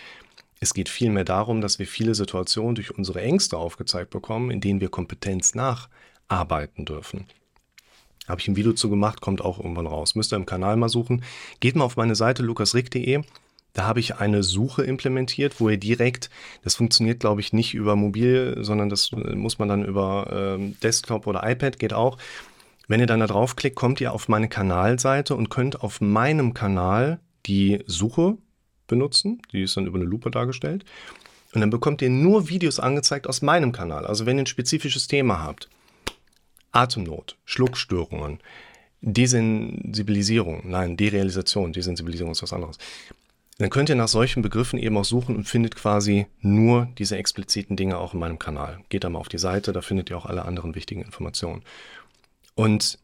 Es 0.62 0.74
geht 0.74 0.88
vielmehr 0.88 1.26
darum, 1.26 1.60
dass 1.60 1.78
wir 1.78 1.88
viele 1.88 2.16
Situationen 2.16 2.76
durch 2.76 2.98
unsere 2.98 3.22
Ängste 3.22 3.58
aufgezeigt 3.58 4.12
bekommen, 4.12 4.52
in 4.52 4.62
denen 4.62 4.80
wir 4.80 4.88
Kompetenz 4.88 5.56
nacharbeiten 5.56 6.86
dürfen. 6.86 7.26
Habe 8.30 8.40
ich 8.40 8.48
ein 8.48 8.56
Video 8.56 8.72
zu 8.72 8.90
gemacht, 8.90 9.20
kommt 9.20 9.42
auch 9.42 9.60
irgendwann 9.60 9.88
raus. 9.88 10.16
Müsst 10.16 10.32
ihr 10.32 10.38
im 10.38 10.46
Kanal 10.46 10.78
mal 10.78 10.88
suchen. 10.88 11.26
Geht 11.60 11.76
mal 11.76 11.84
auf 11.84 11.98
meine 11.98 12.16
Seite 12.16 12.44
lukasrick.de 12.44 13.24
da 13.76 13.86
habe 13.86 14.00
ich 14.00 14.16
eine 14.16 14.42
Suche 14.42 14.84
implementiert, 14.84 15.60
wo 15.60 15.70
ihr 15.70 15.78
direkt, 15.78 16.30
das 16.64 16.76
funktioniert 16.76 17.20
glaube 17.20 17.42
ich 17.42 17.54
nicht 17.54 17.76
über 17.76 17.96
mobil, 17.96 18.58
sondern 18.62 18.90
das 18.90 19.12
äh, 19.12 19.36
muss 19.36 19.60
man 19.60 19.68
dann 19.68 19.86
über 19.86 20.56
ähm, 20.58 20.80
Desktop 20.82 21.28
oder 21.28 21.48
iPad, 21.48 21.78
geht 21.78 21.94
auch. 21.94 22.18
Wenn 22.88 23.02
ihr 23.02 23.06
dann 23.06 23.20
da 23.20 23.28
draufklickt, 23.28 23.76
kommt 23.76 24.00
ihr 24.00 24.14
auf 24.14 24.30
meine 24.30 24.48
Kanalseite 24.48 25.36
und 25.36 25.50
könnt 25.50 25.82
auf 25.82 26.02
meinem 26.02 26.54
Kanal 26.54 27.20
die 27.46 27.84
Suche 27.86 28.38
benutzen. 28.88 29.42
Die 29.52 29.64
ist 29.64 29.76
dann 29.76 29.88
über 29.88 29.98
eine 29.98 30.06
Lupe 30.06 30.32
dargestellt. 30.32 30.86
Und 31.54 31.62
dann 31.62 31.70
bekommt 31.70 32.02
ihr 32.02 32.10
nur 32.10 32.48
Videos 32.48 32.80
angezeigt 32.80 33.28
aus 33.28 33.42
meinem 33.42 33.72
Kanal. 33.72 34.06
Also 34.06 34.26
wenn 34.26 34.38
ihr 34.38 34.44
ein 34.44 34.48
spezifisches 34.48 35.08
Thema 35.08 35.42
habt, 35.42 35.68
Atemnot, 36.72 37.38
Schluckstörungen, 37.44 38.40
Desensibilisierung, 39.02 40.70
nein, 40.70 40.96
Derealisation, 40.96 41.74
Desensibilisierung 41.74 42.32
ist 42.32 42.44
was 42.44 42.54
anderes 42.54 42.78
dann 43.58 43.70
könnt 43.70 43.90
ihr 43.90 43.96
nach 43.96 44.10
solchen 44.10 44.42
Begriffen 44.42 44.78
eben 44.78 44.98
auch 44.98 45.06
suchen 45.06 45.36
und 45.36 45.48
findet 45.48 45.76
quasi 45.76 46.28
nur 46.42 46.90
diese 46.98 47.18
expliziten 47.18 47.78
Dinge 47.78 47.98
auch 47.98 48.14
in 48.14 48.20
meinem 48.20 48.38
Kanal. 48.38 48.80
Geht 48.90 49.06
da 49.06 49.10
mal 49.10 49.20
auf 49.20 49.30
die 49.30 49.38
Seite, 49.38 49.72
da 49.72 49.82
findet 49.82 50.10
ihr 50.10 50.18
auch 50.18 50.26
alle 50.26 50.44
anderen 50.44 50.76
wichtigen 50.76 51.02
Informationen. 51.02 51.64
Und 52.54 53.00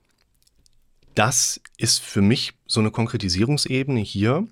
das 1.15 1.62
ist 1.77 2.01
für 2.01 2.22
mich 2.22 2.53
so 2.67 2.79
eine 2.81 2.91
Konkretisierungsebene 2.91 4.01
hier. 4.01 4.48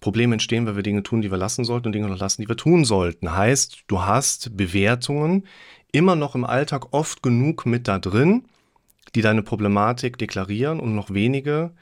Probleme 0.00 0.34
entstehen, 0.34 0.66
weil 0.66 0.76
wir 0.76 0.82
Dinge 0.82 1.02
tun, 1.02 1.22
die 1.22 1.30
wir 1.30 1.38
lassen 1.38 1.64
sollten 1.64 1.88
und 1.88 1.92
Dinge 1.94 2.08
noch 2.08 2.18
lassen, 2.18 2.42
die 2.42 2.48
wir 2.48 2.56
tun 2.56 2.84
sollten. 2.84 3.34
Heißt, 3.34 3.84
du 3.86 4.02
hast 4.02 4.56
Bewertungen 4.56 5.46
immer 5.92 6.14
noch 6.14 6.34
im 6.34 6.44
Alltag 6.44 6.92
oft 6.92 7.22
genug 7.22 7.66
mit 7.66 7.88
da 7.88 7.98
drin, 7.98 8.44
die 9.14 9.22
deine 9.22 9.42
Problematik 9.42 10.18
deklarieren 10.18 10.78
und 10.78 10.94
noch 10.94 11.10
wenige 11.10 11.72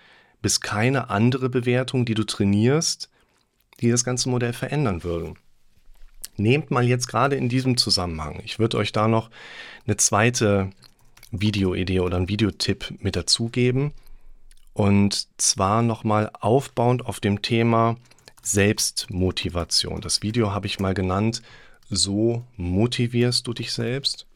bis 0.41 0.61
keine 0.61 1.11
andere 1.11 1.49
Bewertung, 1.49 2.05
die 2.05 2.15
du 2.15 2.25
trainierst, 2.25 3.12
die 3.81 3.91
das 3.91 4.05
ganze 4.05 4.29
Modell 4.29 4.53
verändern 4.53 5.05
würden. 5.05 5.39
Nehmt 6.37 6.71
mal 6.71 6.85
jetzt 6.85 7.09
gerade 7.09 7.37
in 7.37 7.49
diesem 7.49 7.77
Zusammenhang, 7.77 8.41
ich 8.45 8.59
würde 8.59 8.79
euch 8.79 8.93
da 8.93 9.09
noch 9.09 9.31
eine 9.87 9.97
zweite 9.97 10.71
Videoidee 11.33 12.01
oder 12.01 12.17
einen 12.19 12.29
Videotipp 12.29 12.95
mit 13.01 13.17
dazugeben. 13.17 13.93
Und 14.75 15.29
zwar 15.39 15.83
nochmal 15.83 16.31
aufbauend 16.41 17.05
auf 17.05 17.21
dem 17.21 17.43
Thema 17.43 17.97
Selbstmotivation. 18.43 20.01
Das 20.01 20.23
Video 20.23 20.53
habe 20.53 20.67
ich 20.67 20.81
mal 20.81 20.95
genannt, 20.95 21.43
so 21.91 22.45
motivierst 22.57 23.47
du 23.47 23.53
dich 23.53 23.73
selbst. 23.73 24.27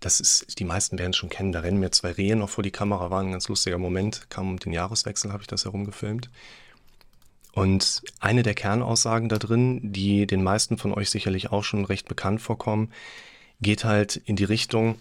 Das 0.00 0.20
ist, 0.20 0.58
die 0.58 0.64
meisten 0.64 0.98
werden 0.98 1.10
es 1.10 1.16
schon 1.16 1.28
kennen, 1.28 1.52
da 1.52 1.60
rennen 1.60 1.80
mir 1.80 1.90
zwei 1.90 2.12
Rehe 2.12 2.36
noch 2.36 2.50
vor 2.50 2.62
die 2.62 2.70
Kamera, 2.70 3.10
war 3.10 3.20
ein 3.20 3.32
ganz 3.32 3.48
lustiger 3.48 3.78
Moment, 3.78 4.30
kam 4.30 4.48
um 4.48 4.58
den 4.58 4.72
Jahreswechsel, 4.72 5.32
habe 5.32 5.42
ich 5.42 5.48
das 5.48 5.64
herumgefilmt. 5.64 6.30
Und 7.52 8.02
eine 8.20 8.42
der 8.42 8.54
Kernaussagen 8.54 9.28
da 9.28 9.38
drin, 9.38 9.92
die 9.92 10.26
den 10.26 10.42
meisten 10.42 10.78
von 10.78 10.92
euch 10.92 11.10
sicherlich 11.10 11.50
auch 11.50 11.64
schon 11.64 11.84
recht 11.84 12.08
bekannt 12.08 12.40
vorkommen, 12.40 12.92
geht 13.60 13.84
halt 13.84 14.16
in 14.16 14.36
die 14.36 14.44
Richtung, 14.44 14.96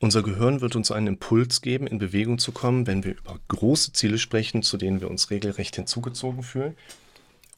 unser 0.00 0.22
Gehirn 0.22 0.60
wird 0.60 0.76
uns 0.76 0.90
einen 0.90 1.06
Impuls 1.06 1.62
geben, 1.62 1.86
in 1.86 1.98
Bewegung 1.98 2.38
zu 2.38 2.52
kommen, 2.52 2.86
wenn 2.86 3.04
wir 3.04 3.16
über 3.16 3.38
große 3.48 3.92
Ziele 3.92 4.18
sprechen, 4.18 4.62
zu 4.62 4.76
denen 4.76 5.00
wir 5.00 5.08
uns 5.08 5.30
regelrecht 5.30 5.76
hinzugezogen 5.76 6.42
fühlen, 6.42 6.76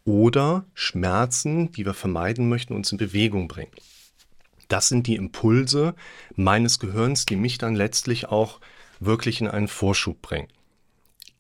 oder 0.05 0.65
Schmerzen, 0.75 1.73
die 1.73 1.85
wir 1.85 1.95
vermeiden 1.95 2.49
möchten, 2.49 2.75
uns 2.75 2.93
in 2.93 2.99
Bewegung 2.99 3.49
bringen. 3.49 3.73
Das 4.69 4.89
sind 4.89 5.07
die 5.07 5.17
Impulse 5.17 5.95
meines 6.37 6.79
Gehirns, 6.79 7.27
die 7.27 7.37
mich 7.37 7.59
dann 7.59 7.75
letztlich 7.75 8.29
auch 8.29 8.61
wirklich 9.01 9.41
in 9.41 9.49
einen 9.49 9.69
Vorschub 9.69 10.23
bringen. 10.23 10.49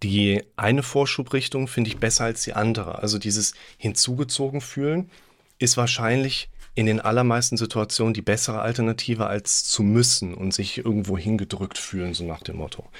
Die 0.03 0.43
eine 0.57 0.83
Vorschubrichtung 0.83 1.69
finde 1.69 1.89
ich 1.89 1.99
besser 1.99 2.25
als 2.25 2.43
die 2.43 2.53
andere. 2.53 2.99
Also 2.99 3.19
dieses 3.19 3.55
hinzugezogen 3.79 4.61
fühlen 4.61 5.11
ist 5.59 5.77
wahrscheinlich 5.77 6.51
in 6.75 6.85
den 6.85 7.01
allermeisten 7.01 7.57
Situationen 7.57 8.13
die 8.13 8.23
bessere 8.23 8.61
Alternative 8.61 9.27
als 9.27 9.65
zu 9.65 9.83
müssen 9.83 10.35
und 10.35 10.53
sich 10.53 10.77
irgendwo 10.77 11.17
hingedrückt 11.17 11.79
fühlen, 11.79 12.13
so 12.13 12.25
nach 12.25 12.43
dem 12.43 12.57
Motto. 12.57 12.91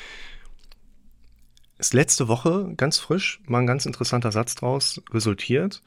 Ist 1.79 1.93
letzte 1.93 2.27
Woche 2.27 2.73
ganz 2.79 2.99
frisch 2.99 3.41
mal 3.45 3.59
ein 3.59 3.67
ganz 3.67 3.85
interessanter 3.85 4.33
Satz 4.33 4.55
draus 4.55 5.03
resultiert. 5.11 5.83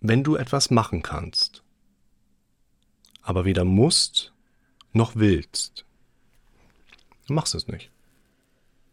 Wenn 0.00 0.22
du 0.22 0.36
etwas 0.36 0.70
machen 0.70 1.00
kannst, 1.00 1.62
aber 3.22 3.46
weder 3.46 3.64
musst 3.64 4.34
noch 4.92 5.16
willst, 5.16 5.86
machst 7.28 7.54
es 7.54 7.68
nicht. 7.68 7.90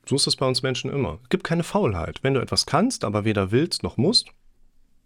So 0.07 0.15
ist 0.15 0.27
es 0.27 0.37
bei 0.37 0.45
uns 0.45 0.61
Menschen 0.61 0.89
immer. 0.89 1.19
Es 1.23 1.29
gibt 1.29 1.43
keine 1.43 1.63
Faulheit. 1.63 2.19
Wenn 2.23 2.33
du 2.33 2.39
etwas 2.39 2.65
kannst, 2.65 3.03
aber 3.03 3.25
weder 3.25 3.51
willst 3.51 3.83
noch 3.83 3.97
musst, 3.97 4.29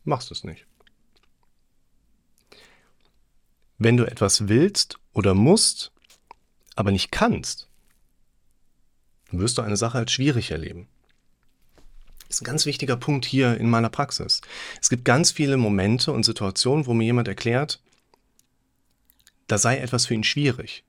machst 0.04 0.30
du 0.30 0.34
es 0.34 0.44
nicht. 0.44 0.66
Wenn 3.80 3.98
du 3.98 4.06
etwas 4.06 4.48
willst 4.48 5.00
oder 5.14 5.34
musst, 5.34 5.92
aber 6.76 6.92
nicht 6.92 7.12
kannst, 7.12 7.68
wirst 9.32 9.58
du 9.58 9.64
eine 9.64 9.78
Sache 9.78 9.98
als 9.98 10.12
schwierig 10.12 10.52
erleben. 10.52 10.88
Das 12.28 12.38
ist 12.38 12.42
ein 12.44 12.46
ganz 12.46 12.66
wichtiger 12.68 12.96
Punkt 12.96 13.26
hier 13.26 13.58
in 13.58 13.70
meiner 13.70 13.90
Praxis. 13.90 14.42
Es 14.80 14.90
gibt 14.90 15.04
ganz 15.04 15.32
viele 15.32 15.58
Momente 15.58 16.12
und 16.12 16.24
Situationen, 16.24 16.86
wo 16.86 16.94
mir 16.94 17.06
jemand 17.06 17.28
erklärt, 17.28 17.82
da 19.48 19.58
sei 19.58 19.80
etwas 19.80 20.06
für 20.06 20.14
ihn 20.14 20.24
schwierig. 20.24 20.84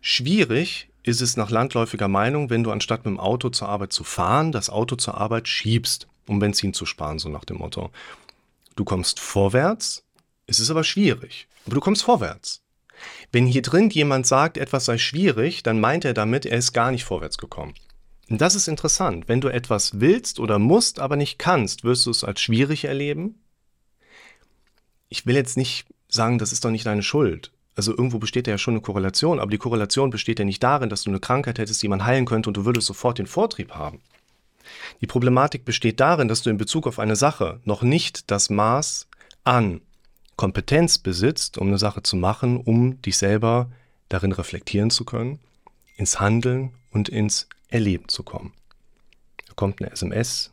Schwierig 0.00 0.89
ist 1.02 1.20
es 1.20 1.36
nach 1.36 1.50
landläufiger 1.50 2.08
Meinung, 2.08 2.50
wenn 2.50 2.64
du 2.64 2.70
anstatt 2.70 3.04
mit 3.04 3.14
dem 3.14 3.20
Auto 3.20 3.48
zur 3.50 3.68
Arbeit 3.68 3.92
zu 3.92 4.04
fahren, 4.04 4.52
das 4.52 4.70
Auto 4.70 4.96
zur 4.96 5.16
Arbeit 5.16 5.48
schiebst, 5.48 6.08
um 6.26 6.38
Benzin 6.38 6.74
zu 6.74 6.86
sparen, 6.86 7.18
so 7.18 7.28
nach 7.28 7.44
dem 7.44 7.58
Motto. 7.58 7.90
Du 8.76 8.84
kommst 8.84 9.20
vorwärts, 9.20 10.04
es 10.46 10.60
ist 10.60 10.70
aber 10.70 10.84
schwierig, 10.84 11.48
aber 11.66 11.74
du 11.74 11.80
kommst 11.80 12.02
vorwärts. 12.02 12.62
Wenn 13.32 13.46
hier 13.46 13.62
drin 13.62 13.88
jemand 13.90 14.26
sagt, 14.26 14.58
etwas 14.58 14.84
sei 14.84 14.98
schwierig, 14.98 15.62
dann 15.62 15.80
meint 15.80 16.04
er 16.04 16.14
damit, 16.14 16.44
er 16.44 16.58
ist 16.58 16.72
gar 16.72 16.90
nicht 16.90 17.04
vorwärts 17.04 17.38
gekommen. 17.38 17.74
Und 18.28 18.40
das 18.40 18.54
ist 18.54 18.68
interessant. 18.68 19.28
Wenn 19.28 19.40
du 19.40 19.48
etwas 19.48 20.00
willst 20.00 20.38
oder 20.38 20.58
musst, 20.58 21.00
aber 21.00 21.16
nicht 21.16 21.38
kannst, 21.38 21.82
wirst 21.82 22.06
du 22.06 22.10
es 22.10 22.24
als 22.24 22.40
schwierig 22.40 22.84
erleben. 22.84 23.42
Ich 25.08 25.26
will 25.26 25.34
jetzt 25.34 25.56
nicht 25.56 25.86
sagen, 26.08 26.38
das 26.38 26.52
ist 26.52 26.64
doch 26.64 26.70
nicht 26.70 26.86
deine 26.86 27.02
Schuld. 27.02 27.50
Also 27.76 27.92
irgendwo 27.92 28.18
besteht 28.18 28.46
ja 28.46 28.58
schon 28.58 28.74
eine 28.74 28.80
Korrelation, 28.82 29.38
aber 29.38 29.50
die 29.50 29.58
Korrelation 29.58 30.10
besteht 30.10 30.38
ja 30.38 30.44
nicht 30.44 30.62
darin, 30.62 30.90
dass 30.90 31.02
du 31.02 31.10
eine 31.10 31.20
Krankheit 31.20 31.58
hättest, 31.58 31.82
die 31.82 31.88
man 31.88 32.04
heilen 32.04 32.26
könnte 32.26 32.50
und 32.50 32.56
du 32.56 32.64
würdest 32.64 32.86
sofort 32.86 33.18
den 33.18 33.26
Vortrieb 33.26 33.72
haben. 33.72 34.00
Die 35.00 35.06
Problematik 35.06 35.64
besteht 35.64 36.00
darin, 36.00 36.28
dass 36.28 36.42
du 36.42 36.50
in 36.50 36.58
Bezug 36.58 36.86
auf 36.86 36.98
eine 36.98 37.16
Sache 37.16 37.60
noch 37.64 37.82
nicht 37.82 38.30
das 38.30 38.50
Maß 38.50 39.08
an 39.44 39.80
Kompetenz 40.36 40.98
besitzt, 40.98 41.58
um 41.58 41.68
eine 41.68 41.78
Sache 41.78 42.02
zu 42.02 42.16
machen, 42.16 42.58
um 42.58 43.00
dich 43.02 43.16
selber 43.16 43.70
darin 44.08 44.32
reflektieren 44.32 44.90
zu 44.90 45.04
können, 45.04 45.38
ins 45.96 46.20
Handeln 46.20 46.72
und 46.90 47.08
ins 47.08 47.48
Erleben 47.68 48.08
zu 48.08 48.22
kommen. 48.22 48.52
Da 49.46 49.54
kommt 49.54 49.80
eine 49.80 49.92
SMS, 49.92 50.52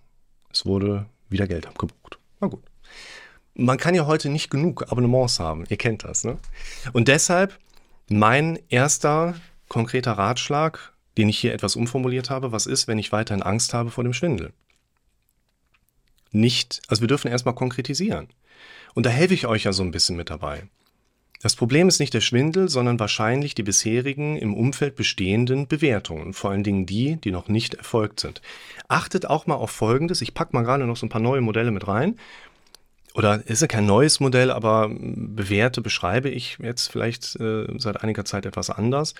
es 0.52 0.66
wurde 0.66 1.06
wieder 1.30 1.48
Geld 1.48 1.68
abgebucht. 1.68 2.20
Na 2.40 2.48
gut 2.48 2.64
man 3.58 3.78
kann 3.78 3.96
ja 3.96 4.06
heute 4.06 4.30
nicht 4.30 4.50
genug 4.50 4.92
Abonnements 4.92 5.40
haben. 5.40 5.66
Ihr 5.68 5.78
kennt 5.78 6.04
das, 6.04 6.24
ne? 6.24 6.38
Und 6.94 7.08
deshalb 7.08 7.58
mein 8.08 8.60
erster 8.70 9.36
konkreter 9.68 10.14
Ratschlag, 10.14 10.94
den 11.18 11.28
ich 11.28 11.40
hier 11.40 11.54
etwas 11.54 11.76
umformuliert 11.76 12.30
habe, 12.30 12.52
was 12.52 12.68
ist, 12.68 12.88
wenn 12.88 13.00
ich 13.00 13.12
weiterhin 13.12 13.44
Angst 13.44 13.74
habe 13.74 13.90
vor 13.90 14.04
dem 14.04 14.14
Schwindel? 14.14 14.54
Nicht, 16.32 16.82
also 16.88 17.02
wir 17.02 17.08
dürfen 17.08 17.32
erstmal 17.32 17.56
konkretisieren. 17.56 18.28
Und 18.94 19.06
da 19.06 19.10
helfe 19.10 19.34
ich 19.34 19.48
euch 19.48 19.64
ja 19.64 19.74
so 19.74 19.84
ein 19.84 19.92
bisschen 19.92 20.16
mit 20.16 20.30
dabei. 20.30 20.64
Das 21.42 21.56
Problem 21.56 21.88
ist 21.88 22.00
nicht 22.00 22.14
der 22.14 22.22
Schwindel, 22.22 22.68
sondern 22.70 23.00
wahrscheinlich 23.00 23.54
die 23.54 23.64
bisherigen 23.64 24.38
im 24.38 24.56
Umfeld 24.56 24.96
bestehenden 24.96 25.68
Bewertungen, 25.68 26.34
vor 26.34 26.52
allen 26.52 26.64
Dingen 26.64 26.86
die, 26.86 27.18
die 27.18 27.32
noch 27.32 27.48
nicht 27.48 27.76
erfolgt 27.76 28.20
sind. 28.20 28.42
Achtet 28.88 29.28
auch 29.28 29.46
mal 29.46 29.56
auf 29.56 29.72
Folgendes, 29.72 30.22
ich 30.22 30.34
packe 30.34 30.56
mal 30.56 30.64
gerade 30.64 30.86
noch 30.86 30.98
so 30.98 31.06
ein 31.06 31.10
paar 31.10 31.22
neue 31.22 31.42
Modelle 31.42 31.72
mit 31.72 31.88
rein 31.88 32.18
oder 33.18 33.46
ist 33.48 33.62
ja 33.64 33.68
kein 33.68 33.88
neues 33.88 34.20
Modell, 34.20 34.52
aber 34.52 34.92
bewährte 34.92 35.82
beschreibe 35.82 36.30
ich 36.30 36.60
jetzt 36.62 36.92
vielleicht 36.92 37.36
äh, 37.38 37.66
seit 37.80 38.04
einiger 38.04 38.26
Zeit 38.26 38.46
etwas 38.46 38.70
anders. 38.70 39.16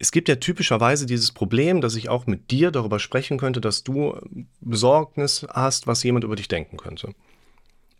Es 0.00 0.10
gibt 0.10 0.28
ja 0.28 0.34
typischerweise 0.34 1.06
dieses 1.06 1.30
Problem, 1.30 1.80
dass 1.80 1.94
ich 1.94 2.08
auch 2.08 2.26
mit 2.26 2.50
dir 2.50 2.72
darüber 2.72 2.98
sprechen 2.98 3.38
könnte, 3.38 3.60
dass 3.60 3.84
du 3.84 4.18
Besorgnis 4.60 5.46
hast, 5.48 5.86
was 5.86 6.02
jemand 6.02 6.24
über 6.24 6.34
dich 6.34 6.48
denken 6.48 6.76
könnte. 6.76 7.14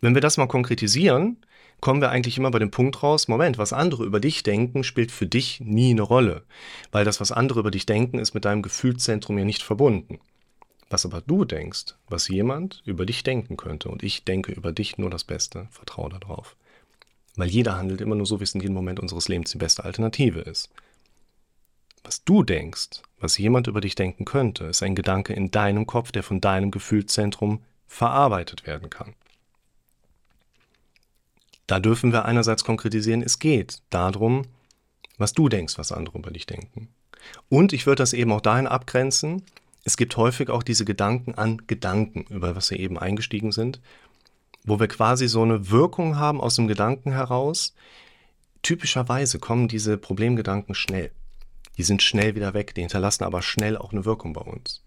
Wenn 0.01 0.15
wir 0.15 0.21
das 0.21 0.37
mal 0.37 0.49
konkretisieren, 0.49 1.37
kommen 1.81 2.01
wir 2.01 2.11
eigentlich 2.11 2.37
immer 2.37 2.51
bei 2.51 2.59
dem 2.59 2.73
Punkt 2.73 3.05
raus, 3.05 3.29
Moment, 3.29 3.59
was 3.59 3.73
andere 3.73 4.05
über 4.05 4.19
dich 4.19 4.43
denken, 4.43 4.83
spielt 4.83 5.13
für 5.13 5.27
dich 5.27 5.61
nie 5.61 5.93
eine 5.93 6.03
Rolle. 6.03 6.43
Weil 6.91 7.05
das, 7.05 7.21
was 7.21 7.31
andere 7.31 7.61
über 7.61 7.71
dich 7.71 7.87
denken, 7.87 8.19
ist 8.19 8.35
mit 8.35 8.45
deinem 8.45 8.63
Gefühlszentrum 8.63 9.39
ja 9.39 9.45
nicht 9.45 9.63
verbunden. 9.63 10.19
Was 10.93 11.07
aber 11.07 11.23
du 11.23 11.47
denkst, 11.47 11.95
was 12.11 12.29
jemand 12.29 12.83
über 12.85 13.07
dich 13.07 13.23
denken 13.23 13.57
könnte, 13.57 13.89
und 13.89 14.03
ich 14.03 14.25
denke 14.25 14.53
über 14.53 14.73
dich 14.73 14.99
nur 14.99 15.09
das 15.09 15.25
Beste, 15.25 15.67
vertraue 15.71 16.11
darauf. 16.11 16.55
Weil 17.35 17.49
jeder 17.49 17.77
handelt 17.77 18.03
immer 18.03 18.15
nur 18.15 18.27
so, 18.27 18.41
wie 18.41 18.45
es 18.45 18.55
in 18.55 18.61
jedem 18.61 18.75
Moment 18.75 19.01
unseres 19.01 19.27
Lebens 19.27 19.53
die 19.53 19.57
beste 19.57 19.85
Alternative 19.85 20.41
ist. 20.41 20.69
Was 22.05 22.25
du 22.25 22.43
denkst, 22.43 23.01
was 23.19 23.39
jemand 23.39 23.69
über 23.69 23.81
dich 23.81 23.95
denken 23.95 24.27
könnte, 24.27 24.65
ist 24.67 24.83
ein 24.83 24.95
Gedanke 24.95 25.33
in 25.33 25.51
deinem 25.51 25.87
Kopf, 25.87 26.13
der 26.13 26.23
von 26.23 26.43
deinem 26.43 26.71
Gefühlszentrum 26.71 27.63
verarbeitet 27.87 28.67
werden 28.67 28.91
kann. 28.91 29.15
Da 31.67 31.81
dürfen 31.81 32.13
wir 32.13 32.27
einerseits 32.27 32.65
konkretisieren, 32.65 33.23
es 33.23 33.39
geht 33.39 33.79
darum, 33.89 34.43
was 35.17 35.33
du 35.33 35.49
denkst, 35.49 35.79
was 35.79 35.91
andere 35.91 36.19
über 36.19 36.33
dich 36.33 36.45
denken. 36.45 36.89
Und 37.49 37.73
ich 37.73 37.87
würde 37.87 38.03
das 38.03 38.13
eben 38.13 38.31
auch 38.31 38.43
dahin 38.43 38.67
abgrenzen, 38.67 39.43
es 39.85 39.97
gibt 39.97 40.17
häufig 40.17 40.49
auch 40.49 40.63
diese 40.63 40.85
Gedanken 40.85 41.35
an 41.35 41.63
Gedanken, 41.67 42.25
über 42.31 42.55
was 42.55 42.71
wir 42.71 42.79
eben 42.79 42.99
eingestiegen 42.99 43.53
sind, 43.53 43.81
wo 44.65 44.79
wir 44.79 44.89
quasi 44.89 45.27
so 45.27 45.43
eine 45.43 45.71
Wirkung 45.71 46.17
haben 46.17 46.41
aus 46.41 46.57
dem 46.57 46.69
Gedanken 46.69 47.13
heraus. 47.13 47.75
Typischerweise 48.63 49.41
kommen 49.41 49.67
diese 49.67 49.99
Problemgedanken 49.99 50.75
schnell. 50.75 51.11
Die 51.79 51.83
sind 51.83 52.03
schnell 52.03 52.37
wieder 52.37 52.55
weg, 52.55 52.75
die 52.75 52.83
hinterlassen 52.83 53.25
aber 53.25 53.43
schnell 53.43 53.77
auch 53.77 53.93
eine 53.93 54.05
Wirkung 54.05 54.35
bei 54.35 54.43
uns. 54.43 54.83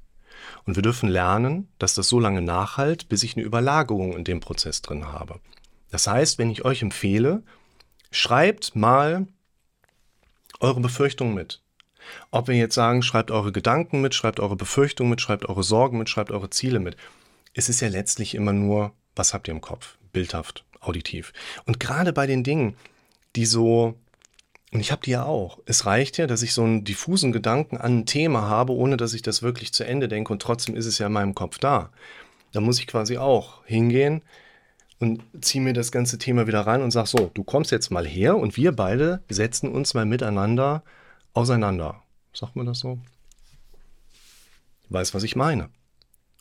Und 0.64 0.76
wir 0.76 0.84
dürfen 0.84 1.10
lernen, 1.10 1.68
dass 1.80 1.96
das 1.96 2.08
so 2.08 2.20
lange 2.20 2.42
nachhalt, 2.42 3.10
bis 3.10 3.24
ich 3.24 3.36
eine 3.36 3.46
Überlagerung 3.46 4.16
in 4.16 4.24
dem 4.24 4.40
Prozess 4.40 4.82
drin 4.82 5.08
habe. 5.08 5.40
Das 5.92 6.08
heißt, 6.08 6.38
wenn 6.38 6.52
ich 6.52 6.64
euch 6.64 6.82
empfehle, 6.82 7.44
schreibt 8.12 8.76
mal 8.76 9.28
eure 10.60 10.80
Befürchtungen 10.80 11.34
mit. 11.34 11.62
Ob 12.32 12.48
wir 12.48 12.56
jetzt 12.56 12.76
sagen, 12.76 13.02
schreibt 13.02 13.32
eure 13.32 13.52
Gedanken 13.52 14.02
mit, 14.02 14.14
schreibt 14.14 14.40
eure 14.40 14.56
Befürchtungen 14.56 15.10
mit, 15.10 15.22
schreibt 15.22 15.46
eure 15.48 15.64
Sorgen 15.64 15.98
mit, 15.98 16.10
schreibt 16.10 16.32
eure 16.32 16.50
Ziele 16.50 16.80
mit. 16.80 16.98
Es 17.54 17.70
ist 17.70 17.82
ja 17.82 17.88
letztlich 17.88 18.36
immer 18.36 18.54
nur, 18.54 18.92
was 19.16 19.34
habt 19.34 19.48
ihr 19.48 19.54
im 19.54 19.62
Kopf? 19.62 19.98
Bildhaft, 20.12 20.66
auditiv. 20.80 21.34
Und 21.66 21.80
gerade 21.80 22.14
bei 22.14 22.28
den 22.28 22.44
Dingen, 22.44 22.76
die 23.36 23.46
so, 23.46 23.96
und 24.72 24.80
ich 24.80 24.92
habe 24.92 25.02
die 25.04 25.12
ja 25.12 25.24
auch, 25.24 25.60
es 25.66 25.86
reicht 25.86 26.18
ja, 26.18 26.28
dass 26.28 26.42
ich 26.42 26.54
so 26.54 26.64
einen 26.64 26.84
diffusen 26.84 27.32
Gedanken 27.32 27.78
an 27.78 28.00
ein 28.00 28.06
Thema 28.06 28.44
habe, 28.44 28.74
ohne 28.74 28.98
dass 28.98 29.14
ich 29.14 29.22
das 29.22 29.42
wirklich 29.42 29.74
zu 29.74 29.86
Ende 29.86 30.08
denke 30.08 30.34
und 30.34 30.42
trotzdem 30.42 30.76
ist 30.76 30.86
es 30.86 30.98
ja 30.98 31.08
in 31.08 31.14
meinem 31.14 31.36
Kopf 31.36 31.60
da. 31.60 31.92
Da 32.52 32.62
muss 32.62 32.80
ich 32.80 32.88
quasi 32.88 33.18
auch 33.18 33.66
hingehen, 33.66 34.22
und 35.00 35.22
ziehe 35.42 35.64
mir 35.64 35.74
das 35.74 35.92
ganze 35.92 36.18
Thema 36.18 36.48
wieder 36.48 36.62
rein 36.62 36.82
und 36.82 36.92
sage 36.92 37.08
so, 37.08 37.32
du 37.34 37.44
kommst 37.44 37.72
jetzt 37.72 37.92
mal 37.92 38.06
her 38.06 38.38
und 38.38 38.56
wir 38.58 38.72
beide 38.72 39.22
setzen 39.30 39.70
uns 39.70 39.94
mal 39.94 40.06
miteinander 40.06 40.84
auseinander. 41.36 42.02
Sagt 42.34 42.56
man 42.56 42.66
das 42.66 42.80
so? 42.80 43.00
Weiß, 44.90 45.14
was 45.14 45.24
ich 45.24 45.36
meine. 45.36 45.70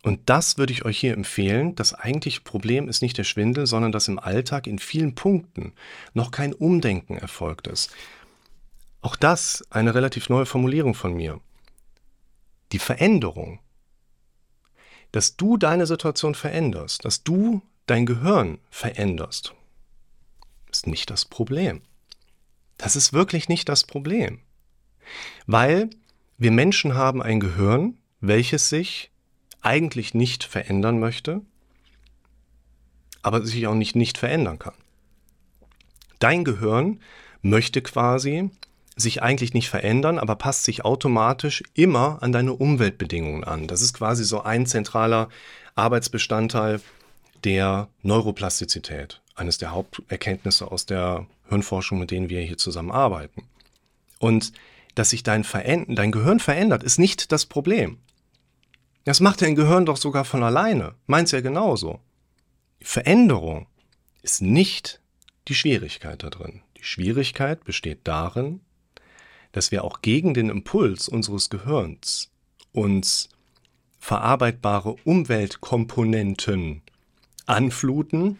Und 0.03 0.29
das 0.29 0.59
würde 0.59 0.73
ich 0.73 0.85
euch 0.85 0.99
hier 0.99 1.15
empfehlen. 1.15 1.75
Das 1.77 1.95
eigentliche 1.95 2.43
Problem 2.43 2.89
ist 2.89 3.01
nicht 3.01 3.17
der 3.17 3.25
Schwindel, 3.25 3.67
sondern 3.67 3.91
dass 3.91 4.09
im 4.09 4.19
Alltag 4.19 4.67
in 4.67 4.79
vielen 4.79 5.15
Punkten 5.15 5.73
noch 6.13 6.31
kein 6.31 6.53
Umdenken 6.53 7.17
erfolgt 7.17 7.67
ist. 7.67 7.91
Auch 9.01 9.17
das 9.17 9.65
eine 9.71 9.95
relativ 9.95 10.29
neue 10.29 10.47
Formulierung 10.47 10.95
von 10.95 11.15
mir. 11.15 11.41
Die 12.73 12.79
Veränderung, 12.79 13.61
dass 15.13 15.37
du 15.37 15.57
deine 15.57 15.87
Situation 15.87 16.35
veränderst, 16.35 17.05
dass 17.05 17.23
du 17.23 17.63
dein 17.87 18.05
Gehirn 18.05 18.59
veränderst, 18.71 19.55
ist 20.71 20.87
nicht 20.87 21.09
das 21.09 21.25
Problem. 21.25 21.83
Das 22.77 22.97
ist 22.97 23.13
wirklich 23.13 23.49
nicht 23.49 23.69
das 23.69 23.85
Problem. 23.85 24.41
Weil 25.47 25.91
wir 26.39 26.51
Menschen 26.51 26.95
haben 26.95 27.23
ein 27.23 27.41
Gehirn, 27.41 27.99
welches 28.21 28.69
sich 28.69 29.11
eigentlich 29.61 30.15
nicht 30.15 30.45
verändern 30.45 30.99
möchte, 30.99 31.41
aber 33.23 33.45
sich 33.45 33.67
auch 33.67 33.75
nicht 33.75 33.97
nicht 33.97 34.19
verändern 34.19 34.59
kann. 34.59 34.75
Dein 36.19 36.45
Gehirn 36.45 37.01
möchte 37.43 37.83
quasi 37.83 38.51
sich 38.97 39.23
eigentlich 39.23 39.55
nicht 39.55 39.69
verändern, 39.69 40.19
aber 40.19 40.37
passt 40.37 40.65
sich 40.65 40.85
automatisch 40.85 41.63
immer 41.75 42.23
an 42.23 42.33
deine 42.33 42.53
Umweltbedingungen 42.53 43.45
an. 43.45 43.67
Das 43.67 43.83
ist 43.83 43.95
quasi 43.95 44.25
so 44.25 44.43
ein 44.43 44.67
zentraler 44.67 45.29
Arbeitsbestandteil 45.75 46.81
der 47.43 47.89
Neuroplastizität, 48.03 49.21
eines 49.35 49.59
der 49.59 49.73
Haupterkenntnisse 49.73 50.71
aus 50.71 50.87
der 50.87 51.27
Hirnforschung, 51.49 51.99
mit 51.99 52.11
denen 52.11 52.29
wir 52.29 52.41
hier 52.41 52.57
zusammenarbeiten. 52.57 53.43
Und 54.19 54.53
dass 54.95 55.11
sich 55.11 55.23
dein, 55.23 55.45
Veränd 55.45 55.99
dein 55.99 56.13
Gehirn 56.13 56.41
verändert, 56.41 56.83
ist 56.83 56.99
nicht 56.99 57.33
das 57.33 57.47
Problem. 57.47 57.99
Das 59.05 59.21
macht 59.21 59.43
dein 59.43 59.55
Gehirn 59.55 59.87
doch 59.87 59.97
sogar 59.97 60.25
von 60.25 60.43
alleine. 60.43 60.95
Meint's 61.07 61.33
ja 61.33 61.41
genauso. 61.41 62.01
Veränderung 62.81 63.67
ist 64.23 64.41
nicht 64.41 65.01
die 65.49 65.55
Schwierigkeit 65.55 66.23
da 66.23 66.31
drin. 66.31 66.63
Die 66.79 66.85
Schwierigkeit 66.85 67.65
besteht 67.65 68.01
darin, 68.05 68.61
dass 69.53 69.71
wir 69.71 69.85
auch 69.85 70.01
gegen 70.03 70.35
den 70.35 70.49
Impuls 70.49 71.09
unseres 71.09 71.51
Gehirns 71.51 72.31
uns 72.73 73.29
verarbeitbare 74.01 74.97
Umweltkomponenten 75.05 76.83
anfluten, 77.47 78.39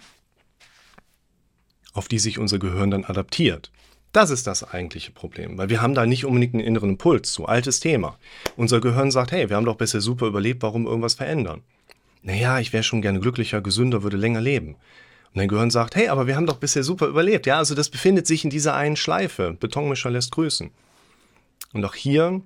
auf 1.93 2.09
die 2.09 2.19
sich 2.19 2.39
unser 2.39 2.59
Gehirn 2.59 2.91
dann 2.91 3.05
adaptiert. 3.05 3.71
Das 4.15 4.31
ist 4.31 4.47
das 4.47 4.63
eigentliche 4.63 5.11
Problem, 5.11 5.59
weil 5.59 5.71
wir 5.71 5.83
haben 5.83 5.97
da 5.97 6.07
nicht 6.07 6.25
unbedingt 6.25 6.55
einen 6.55 6.63
inneren 6.63 6.91
Impuls 6.91 7.33
zu. 7.33 7.47
Altes 7.47 7.81
Thema. 7.81 8.17
Unser 8.57 8.81
Gehirn 8.81 9.11
sagt, 9.11 9.33
hey, 9.33 9.51
wir 9.51 9.57
haben 9.57 9.65
doch 9.65 9.75
bisher 9.75 10.01
super 10.01 10.29
überlebt, 10.29 10.63
warum 10.63 10.87
irgendwas 10.87 11.15
verändern? 11.15 11.63
Naja, 12.23 12.61
ich 12.61 12.73
wäre 12.73 12.85
schon 12.85 13.03
gerne 13.03 13.19
glücklicher, 13.19 13.61
gesünder, 13.61 14.05
würde 14.05 14.17
länger 14.17 14.41
leben. 14.41 14.77
Und 15.33 15.39
dein 15.39 15.49
Gehirn 15.49 15.73
sagt, 15.73 15.97
hey, 15.97 16.07
aber 16.07 16.29
wir 16.29 16.37
haben 16.37 16.47
doch 16.47 16.59
bisher 16.59 16.85
super 16.85 17.09
überlebt. 17.09 17.45
Ja, 17.47 17.59
also 17.59 17.75
das 17.75 17.89
befindet 17.89 18.29
sich 18.29 18.45
in 18.45 18.51
dieser 18.51 18.77
einen 18.77 18.95
Schleife. 18.95 19.57
Betonmischer 19.59 20.11
lässt 20.11 20.31
grüßen. 20.31 20.71
Und 21.73 21.85
auch 21.85 21.97
hier, 21.97 22.41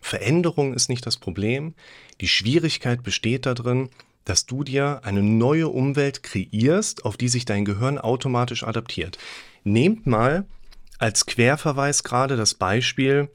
Veränderung 0.00 0.72
ist 0.72 0.88
nicht 0.88 1.04
das 1.04 1.18
Problem. 1.18 1.74
Die 2.22 2.28
Schwierigkeit 2.28 3.02
besteht 3.02 3.44
darin, 3.44 3.90
dass 4.24 4.46
du 4.46 4.64
dir 4.64 5.02
eine 5.04 5.22
neue 5.22 5.68
Umwelt 5.68 6.22
kreierst, 6.22 7.04
auf 7.04 7.18
die 7.18 7.28
sich 7.28 7.44
dein 7.44 7.66
Gehirn 7.66 7.98
automatisch 7.98 8.64
adaptiert. 8.64 9.18
Nehmt 9.64 10.06
mal 10.06 10.44
als 10.98 11.26
Querverweis 11.26 12.02
gerade 12.02 12.36
das 12.36 12.54
Beispiel 12.54 13.28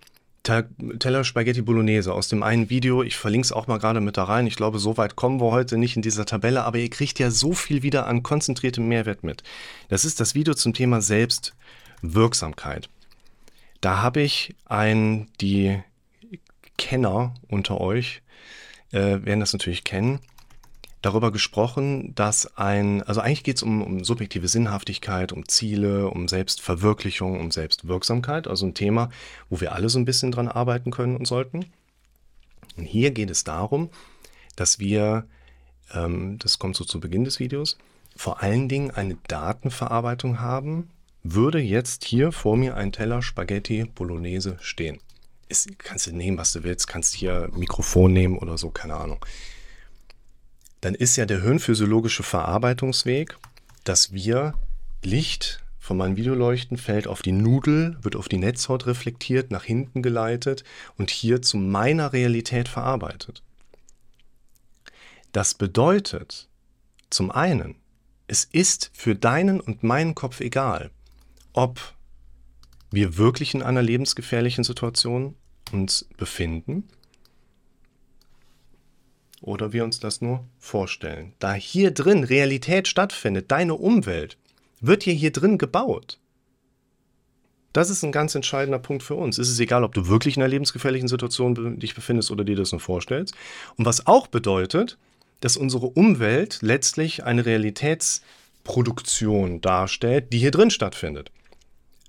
Teller 0.43 1.23
Spaghetti 1.23 1.63
Bolognese 1.63 2.13
aus 2.13 2.27
dem 2.27 2.43
einen 2.43 2.69
Video. 2.69 3.01
Ich 3.01 3.17
verlinke 3.17 3.45
es 3.45 3.51
auch 3.51 3.65
mal 3.65 3.79
gerade 3.79 3.99
mit 3.99 4.17
da 4.17 4.25
rein. 4.25 4.45
Ich 4.45 4.55
glaube, 4.55 4.77
so 4.77 4.95
weit 4.97 5.15
kommen 5.15 5.41
wir 5.41 5.51
heute 5.51 5.77
nicht 5.77 5.95
in 5.95 6.03
dieser 6.03 6.25
Tabelle, 6.25 6.63
aber 6.63 6.77
ihr 6.77 6.89
kriegt 6.89 7.17
ja 7.17 7.31
so 7.31 7.53
viel 7.53 7.81
wieder 7.81 8.05
an 8.05 8.21
konzentriertem 8.21 8.87
Mehrwert 8.87 9.23
mit. 9.23 9.41
Das 9.89 10.05
ist 10.05 10.19
das 10.19 10.35
Video 10.35 10.53
zum 10.53 10.73
Thema 10.73 11.01
Selbstwirksamkeit. 11.01 12.89
Da 13.81 14.03
habe 14.03 14.21
ich 14.21 14.55
ein, 14.65 15.27
die 15.41 15.79
Kenner 16.77 17.33
unter 17.47 17.81
euch 17.81 18.21
äh, 18.91 19.25
werden 19.25 19.39
das 19.39 19.53
natürlich 19.53 19.83
kennen, 19.83 20.19
darüber 21.05 21.31
gesprochen, 21.31 22.15
dass 22.15 22.57
ein, 22.57 23.03
also 23.03 23.21
eigentlich 23.21 23.43
geht 23.43 23.57
es 23.57 23.63
um, 23.63 23.83
um 23.83 24.03
subjektive 24.03 24.47
Sinnhaftigkeit, 24.47 25.31
um 25.31 25.47
Ziele, 25.47 26.09
um 26.09 26.27
Selbstverwirklichung, 26.27 27.39
um 27.39 27.51
Selbstwirksamkeit, 27.51 28.47
also 28.47 28.65
ein 28.65 28.73
Thema, 28.73 29.11
wo 29.49 29.61
wir 29.61 29.73
alle 29.73 29.89
so 29.89 29.99
ein 29.99 30.05
bisschen 30.05 30.31
dran 30.31 30.47
arbeiten 30.47 30.89
können 30.89 31.15
und 31.15 31.27
sollten. 31.27 31.67
Und 32.75 32.85
hier 32.85 33.11
geht 33.11 33.29
es 33.29 33.43
darum, 33.43 33.89
dass 34.55 34.79
wir, 34.79 35.25
ähm, 35.93 36.39
das 36.39 36.57
kommt 36.57 36.75
so 36.75 36.83
zu 36.83 36.99
Beginn 36.99 37.23
des 37.23 37.39
Videos, 37.39 37.77
vor 38.15 38.41
allen 38.41 38.67
Dingen 38.67 38.89
eine 38.89 39.17
Datenverarbeitung 39.27 40.39
haben, 40.39 40.89
würde 41.21 41.59
jetzt 41.59 42.03
hier 42.03 42.31
vor 42.31 42.57
mir 42.57 42.77
ein 42.77 42.91
Teller 42.91 43.21
Spaghetti 43.21 43.85
Bolognese 43.85 44.57
stehen. 44.59 44.99
Ist, 45.49 45.77
kannst 45.77 46.07
du 46.07 46.15
nehmen, 46.15 46.39
was 46.39 46.51
du 46.53 46.63
willst, 46.63 46.87
kannst 46.87 47.13
hier 47.13 47.49
Mikrofon 47.53 48.11
nehmen 48.11 48.39
oder 48.39 48.57
so, 48.57 48.71
keine 48.71 48.95
Ahnung 48.95 49.23
dann 50.85 50.93
ist 50.93 51.15
ja 51.15 51.25
der 51.25 51.41
hirnphysiologische 51.41 52.21
Verarbeitungsweg, 52.21 53.35
dass 53.85 54.13
wir 54.13 54.53
Licht 55.03 55.63
von 55.79 55.97
meinem 55.97 56.15
Videoleuchten 56.15 56.77
fällt 56.77 57.07
auf 57.07 57.23
die 57.23 57.31
Nudel, 57.31 57.97
wird 58.03 58.15
auf 58.15 58.29
die 58.29 58.37
Netzhaut 58.37 58.85
reflektiert, 58.85 59.49
nach 59.49 59.63
hinten 59.63 60.03
geleitet 60.03 60.63
und 60.95 61.09
hier 61.09 61.41
zu 61.41 61.57
meiner 61.57 62.13
Realität 62.13 62.67
verarbeitet. 62.67 63.41
Das 65.31 65.55
bedeutet, 65.55 66.49
zum 67.09 67.31
einen, 67.31 67.77
es 68.27 68.43
ist 68.43 68.91
für 68.93 69.15
deinen 69.15 69.59
und 69.59 69.81
meinen 69.81 70.13
Kopf 70.13 70.39
egal, 70.39 70.91
ob 71.53 71.95
wir 72.91 73.17
wirklich 73.17 73.55
in 73.55 73.63
einer 73.63 73.81
lebensgefährlichen 73.81 74.63
Situation 74.63 75.33
uns 75.71 76.07
befinden 76.15 76.87
oder 79.45 79.73
wir 79.73 79.83
uns 79.83 79.99
das 79.99 80.21
nur 80.21 80.45
vorstellen. 80.57 81.33
Da 81.39 81.53
hier 81.53 81.91
drin 81.91 82.23
Realität 82.23 82.87
stattfindet, 82.87 83.51
deine 83.51 83.75
Umwelt, 83.75 84.37
wird 84.81 85.03
hier 85.03 85.13
hier 85.13 85.31
drin 85.31 85.57
gebaut. 85.57 86.19
Das 87.73 87.89
ist 87.89 88.03
ein 88.03 88.11
ganz 88.11 88.35
entscheidender 88.35 88.79
Punkt 88.79 89.03
für 89.03 89.15
uns. 89.15 89.37
Es 89.37 89.49
ist 89.49 89.59
egal, 89.59 89.83
ob 89.83 89.93
du 89.93 90.07
wirklich 90.07 90.37
in 90.37 90.43
einer 90.43 90.49
lebensgefährlichen 90.49 91.09
Situation 91.09 91.79
dich 91.79 91.93
befindest 91.93 92.31
oder 92.31 92.43
dir 92.43 92.55
das 92.55 92.71
nur 92.71 92.79
vorstellst. 92.79 93.35
Und 93.75 93.85
was 93.85 94.07
auch 94.07 94.25
bedeutet, 94.27 94.97
dass 95.41 95.57
unsere 95.57 95.87
Umwelt 95.87 96.59
letztlich 96.61 97.25
eine 97.25 97.45
Realitätsproduktion 97.45 99.59
darstellt, 99.61 100.31
die 100.31 100.39
hier 100.39 100.51
drin 100.51 100.71
stattfindet. 100.71 101.31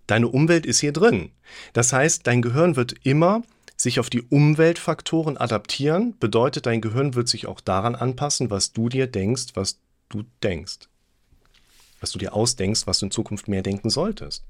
Deine 0.06 0.28
Umwelt 0.28 0.66
ist 0.66 0.78
hier 0.78 0.92
drin. 0.92 1.32
Das 1.72 1.92
heißt, 1.92 2.28
dein 2.28 2.42
Gehirn 2.42 2.76
wird 2.76 2.94
immer 3.02 3.42
sich 3.76 4.00
auf 4.00 4.08
die 4.10 4.22
Umweltfaktoren 4.22 5.36
adaptieren, 5.36 6.18
bedeutet, 6.18 6.66
dein 6.66 6.80
Gehirn 6.80 7.14
wird 7.14 7.28
sich 7.28 7.46
auch 7.46 7.60
daran 7.60 7.94
anpassen, 7.94 8.50
was 8.50 8.72
du 8.72 8.88
dir 8.88 9.06
denkst, 9.06 9.48
was 9.54 9.78
du 10.08 10.24
denkst. 10.42 10.88
Was 12.00 12.12
du 12.12 12.18
dir 12.18 12.34
ausdenkst, 12.34 12.86
was 12.86 12.98
du 13.00 13.06
in 13.06 13.10
Zukunft 13.10 13.48
mehr 13.48 13.62
denken 13.62 13.90
solltest. 13.90 14.44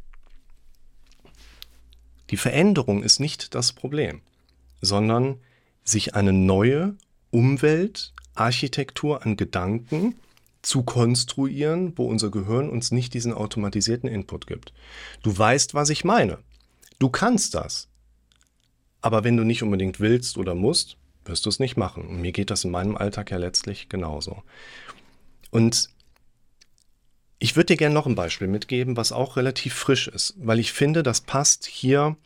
Die 2.31 2.37
Veränderung 2.37 3.03
ist 3.03 3.21
nicht 3.21 3.55
das 3.55 3.73
Problem, 3.73 4.21
sondern 4.81 5.41
sich 5.85 6.15
eine 6.15 6.33
neue 6.33 6.95
Umweltarchitektur 7.31 9.25
an 9.25 9.37
Gedanken 9.37 10.17
zu 10.63 10.83
konstruieren, 10.83 11.93
wo 11.97 12.07
unser 12.07 12.31
Gehirn 12.31 12.69
uns 12.69 12.91
nicht 12.91 13.15
diesen 13.15 13.33
automatisierten 13.33 14.09
Input 14.09 14.49
gibt. 14.49 14.73
Du 15.23 15.37
weißt, 15.37 15.75
was 15.75 15.91
ich 15.91 16.05
meine. 16.05 16.39
Du 16.99 17.09
kannst 17.09 17.55
das. 17.55 17.89
Aber 19.07 19.23
wenn 19.23 19.37
du 19.37 19.45
nicht 19.45 19.63
unbedingt 19.63 20.01
willst 20.01 20.37
oder 20.37 20.57
musst, 20.57 20.97
wirst 21.27 21.47
du 21.47 21.49
es 21.49 21.61
nicht 21.61 21.77
machen. 21.77 22.09
Und 22.09 22.21
mir 22.21 22.33
geht 22.33 22.51
das 22.51 22.65
in 22.65 22.73
meinem 22.73 22.97
Alltag 22.97 23.31
ja 23.31 23.37
letztlich 23.37 23.89
genauso. 23.89 24.43
Und 25.53 25.91
ich 27.39 27.55
würde 27.55 27.67
dir 27.67 27.77
gerne 27.77 27.95
noch 27.95 28.07
ein 28.07 28.17
Beispiel 28.17 28.49
mitgeben, 28.49 28.97
was 28.97 29.13
auch 29.13 29.37
relativ 29.37 29.75
frisch 29.75 30.09
ist, 30.09 30.35
weil 30.39 30.59
ich 30.59 30.73
finde, 30.73 31.05
das 31.05 31.21
passt 31.21 31.67
hier 31.67 32.17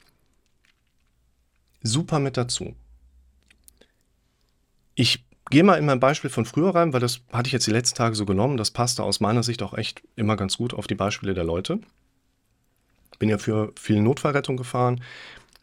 super 1.83 2.19
mit 2.19 2.39
dazu. 2.39 2.75
Ich 4.95 5.23
gehe 5.51 5.65
mal 5.65 5.75
in 5.75 5.85
mein 5.85 6.01
Beispiel 6.01 6.31
von 6.31 6.47
früher 6.47 6.75
rein, 6.75 6.95
weil 6.95 7.01
das 7.01 7.21
hatte 7.31 7.49
ich 7.49 7.53
jetzt 7.53 7.67
die 7.67 7.73
letzten 7.73 7.99
Tage 7.99 8.15
so 8.15 8.25
genommen. 8.25 8.57
Das 8.57 8.71
passte 8.71 9.03
aus 9.03 9.21
meiner 9.21 9.43
Sicht 9.43 9.63
auch 9.63 9.75
echt 9.75 10.03
immer 10.17 10.37
ganz 10.37 10.57
gut 10.57 10.73
auf 10.73 10.87
die 10.87 10.95
Beispiele 10.95 11.35
der 11.35 11.45
Leute. 11.45 11.79
Bin 13.19 13.29
ja 13.29 13.37
für 13.37 13.75
viel 13.79 14.01
Notfallrettung 14.01 14.57
gefahren, 14.57 15.03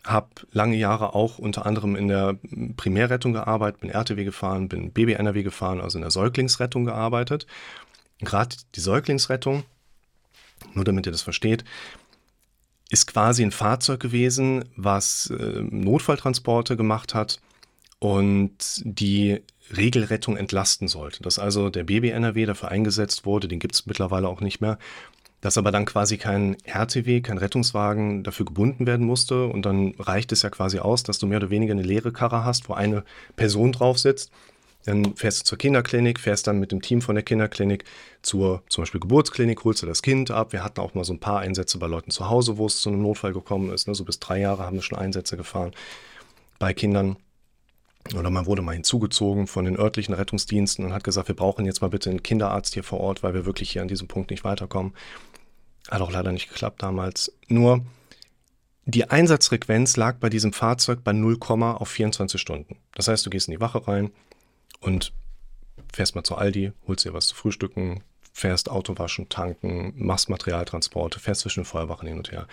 habe 0.07 0.29
lange 0.51 0.77
Jahre 0.77 1.13
auch 1.13 1.37
unter 1.37 1.65
anderem 1.65 1.95
in 1.95 2.07
der 2.07 2.37
Primärrettung 2.77 3.33
gearbeitet, 3.33 3.81
bin 3.81 3.89
RTW 3.89 4.23
gefahren, 4.23 4.69
bin 4.69 4.91
BB-NRW 4.91 5.43
gefahren, 5.43 5.81
also 5.81 5.97
in 5.97 6.01
der 6.01 6.11
Säuglingsrettung 6.11 6.85
gearbeitet 6.85 7.45
gerade 8.19 8.55
die 8.75 8.79
Säuglingsrettung, 8.79 9.63
nur 10.73 10.85
damit 10.85 11.05
ihr 11.05 11.11
das 11.11 11.21
versteht, 11.21 11.63
ist 12.89 13.05
quasi 13.05 13.43
ein 13.43 13.51
Fahrzeug 13.51 13.99
gewesen, 13.99 14.65
was 14.75 15.29
äh, 15.29 15.61
Notfalltransporte 15.61 16.77
gemacht 16.77 17.13
hat 17.13 17.41
und 17.99 18.81
die 18.83 19.41
Regelrettung 19.75 20.37
entlasten 20.37 20.87
sollte. 20.87 21.21
Dass 21.21 21.39
also 21.39 21.69
der 21.69 21.83
BB-NRW 21.83 22.45
dafür 22.45 22.69
eingesetzt 22.69 23.25
wurde, 23.25 23.49
den 23.49 23.59
gibt 23.59 23.75
es 23.75 23.85
mittlerweile 23.85 24.29
auch 24.29 24.39
nicht 24.39 24.61
mehr, 24.61 24.79
dass 25.41 25.57
aber 25.57 25.71
dann 25.71 25.85
quasi 25.85 26.17
kein 26.17 26.57
RTW, 26.63 27.21
kein 27.21 27.37
Rettungswagen 27.37 28.23
dafür 28.23 28.45
gebunden 28.45 28.87
werden 28.87 29.05
musste 29.05 29.45
und 29.47 29.65
dann 29.65 29.93
reicht 29.99 30.31
es 30.31 30.41
ja 30.41 30.49
quasi 30.49 30.79
aus, 30.79 31.03
dass 31.03 31.19
du 31.19 31.27
mehr 31.27 31.37
oder 31.37 31.49
weniger 31.49 31.73
eine 31.73 31.83
leere 31.83 32.11
Karre 32.11 32.43
hast, 32.43 32.69
wo 32.69 32.73
eine 32.73 33.03
Person 33.35 33.71
drauf 33.71 33.99
sitzt 33.99 34.31
dann 34.87 35.17
fährst 35.17 35.41
du 35.41 35.43
zur 35.43 35.57
Kinderklinik, 35.57 36.17
fährst 36.17 36.47
dann 36.47 36.59
mit 36.59 36.71
dem 36.71 36.81
Team 36.81 37.01
von 37.01 37.15
der 37.15 37.23
Kinderklinik 37.23 37.83
zur 38.21 38.63
zum 38.69 38.83
Beispiel 38.83 39.01
Geburtsklinik, 39.01 39.65
holst 39.65 39.81
du 39.81 39.85
das 39.85 40.01
Kind 40.01 40.31
ab. 40.31 40.53
Wir 40.53 40.63
hatten 40.63 40.79
auch 40.79 40.93
mal 40.93 41.03
so 41.03 41.11
ein 41.11 41.19
paar 41.19 41.39
Einsätze 41.39 41.77
bei 41.77 41.87
Leuten 41.87 42.09
zu 42.09 42.29
Hause, 42.29 42.57
wo 42.57 42.67
es 42.67 42.79
zu 42.79 42.89
einem 42.89 43.01
Notfall 43.01 43.33
gekommen 43.33 43.73
ist. 43.73 43.89
Ne? 43.89 43.95
So 43.95 44.05
bis 44.05 44.19
drei 44.19 44.39
Jahre 44.39 44.63
haben 44.63 44.77
wir 44.77 44.81
schon 44.81 44.97
Einsätze 44.97 45.35
gefahren 45.35 45.73
bei 46.57 46.73
Kindern. 46.73 47.17
Oder 48.15 48.29
man 48.29 48.45
wurde 48.45 48.61
mal 48.61 48.73
hinzugezogen 48.73 49.47
von 49.47 49.65
den 49.65 49.77
örtlichen 49.77 50.13
Rettungsdiensten 50.13 50.85
und 50.85 50.93
hat 50.93 51.03
gesagt, 51.03 51.27
wir 51.27 51.35
brauchen 51.35 51.65
jetzt 51.65 51.81
mal 51.81 51.89
bitte 51.89 52.09
einen 52.09 52.23
Kinderarzt 52.23 52.73
hier 52.73 52.83
vor 52.83 52.99
Ort, 52.99 53.23
weil 53.23 53.33
wir 53.33 53.45
wirklich 53.45 53.71
hier 53.71 53.81
an 53.81 53.87
diesem 53.87 54.07
Punkt 54.07 54.31
nicht 54.31 54.43
weiterkommen. 54.43 54.93
Hat 55.89 56.01
auch 56.01 56.11
leider 56.11 56.31
nicht 56.31 56.49
geklappt 56.49 56.83
damals. 56.83 57.33
Nur 57.47 57.85
die 58.85 59.09
Einsatzfrequenz 59.09 59.97
lag 59.97 60.17
bei 60.17 60.29
diesem 60.29 60.53
Fahrzeug 60.53 61.03
bei 61.03 61.11
0, 61.11 61.37
auf 61.39 61.89
24 61.89 62.39
Stunden. 62.39 62.77
Das 62.95 63.07
heißt, 63.07 63.25
du 63.25 63.29
gehst 63.29 63.47
in 63.47 63.53
die 63.53 63.61
Wache 63.61 63.87
rein, 63.87 64.11
und 64.79 65.13
fährst 65.93 66.15
mal 66.15 66.23
zu 66.23 66.35
Aldi, 66.35 66.73
holst 66.87 67.05
dir 67.05 67.13
was 67.13 67.27
zu 67.27 67.35
frühstücken, 67.35 68.03
fährst 68.33 68.69
Auto 68.69 68.97
waschen, 68.97 69.29
tanken, 69.29 69.93
machst 69.95 70.29
Materialtransporte, 70.29 71.19
fährst 71.19 71.41
zwischen 71.41 71.61
den 71.61 71.65
Feuerwachen 71.65 72.07
hin 72.07 72.17
und 72.17 72.31
her. 72.31 72.47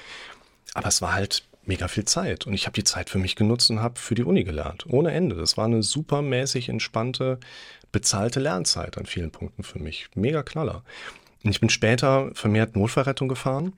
Aber 0.72 0.88
es 0.88 1.02
war 1.02 1.12
halt 1.12 1.46
mega 1.66 1.88
viel 1.88 2.04
Zeit 2.04 2.46
und 2.46 2.52
ich 2.52 2.66
habe 2.66 2.74
die 2.74 2.84
Zeit 2.84 3.10
für 3.10 3.18
mich 3.18 3.36
genutzt 3.36 3.70
und 3.70 3.80
habe 3.80 3.98
für 3.98 4.14
die 4.14 4.24
Uni 4.24 4.44
gelernt. 4.44 4.86
Ohne 4.88 5.12
Ende. 5.12 5.36
Das 5.36 5.56
war 5.56 5.64
eine 5.64 5.82
supermäßig 5.82 6.68
entspannte, 6.68 7.38
bezahlte 7.92 8.40
Lernzeit 8.40 8.98
an 8.98 9.06
vielen 9.06 9.30
Punkten 9.30 9.62
für 9.62 9.78
mich. 9.78 10.08
Mega 10.14 10.42
knaller. 10.42 10.82
Und 11.42 11.50
ich 11.50 11.60
bin 11.60 11.70
später 11.70 12.30
vermehrt 12.34 12.76
Notfallrettung 12.76 13.28
gefahren. 13.28 13.74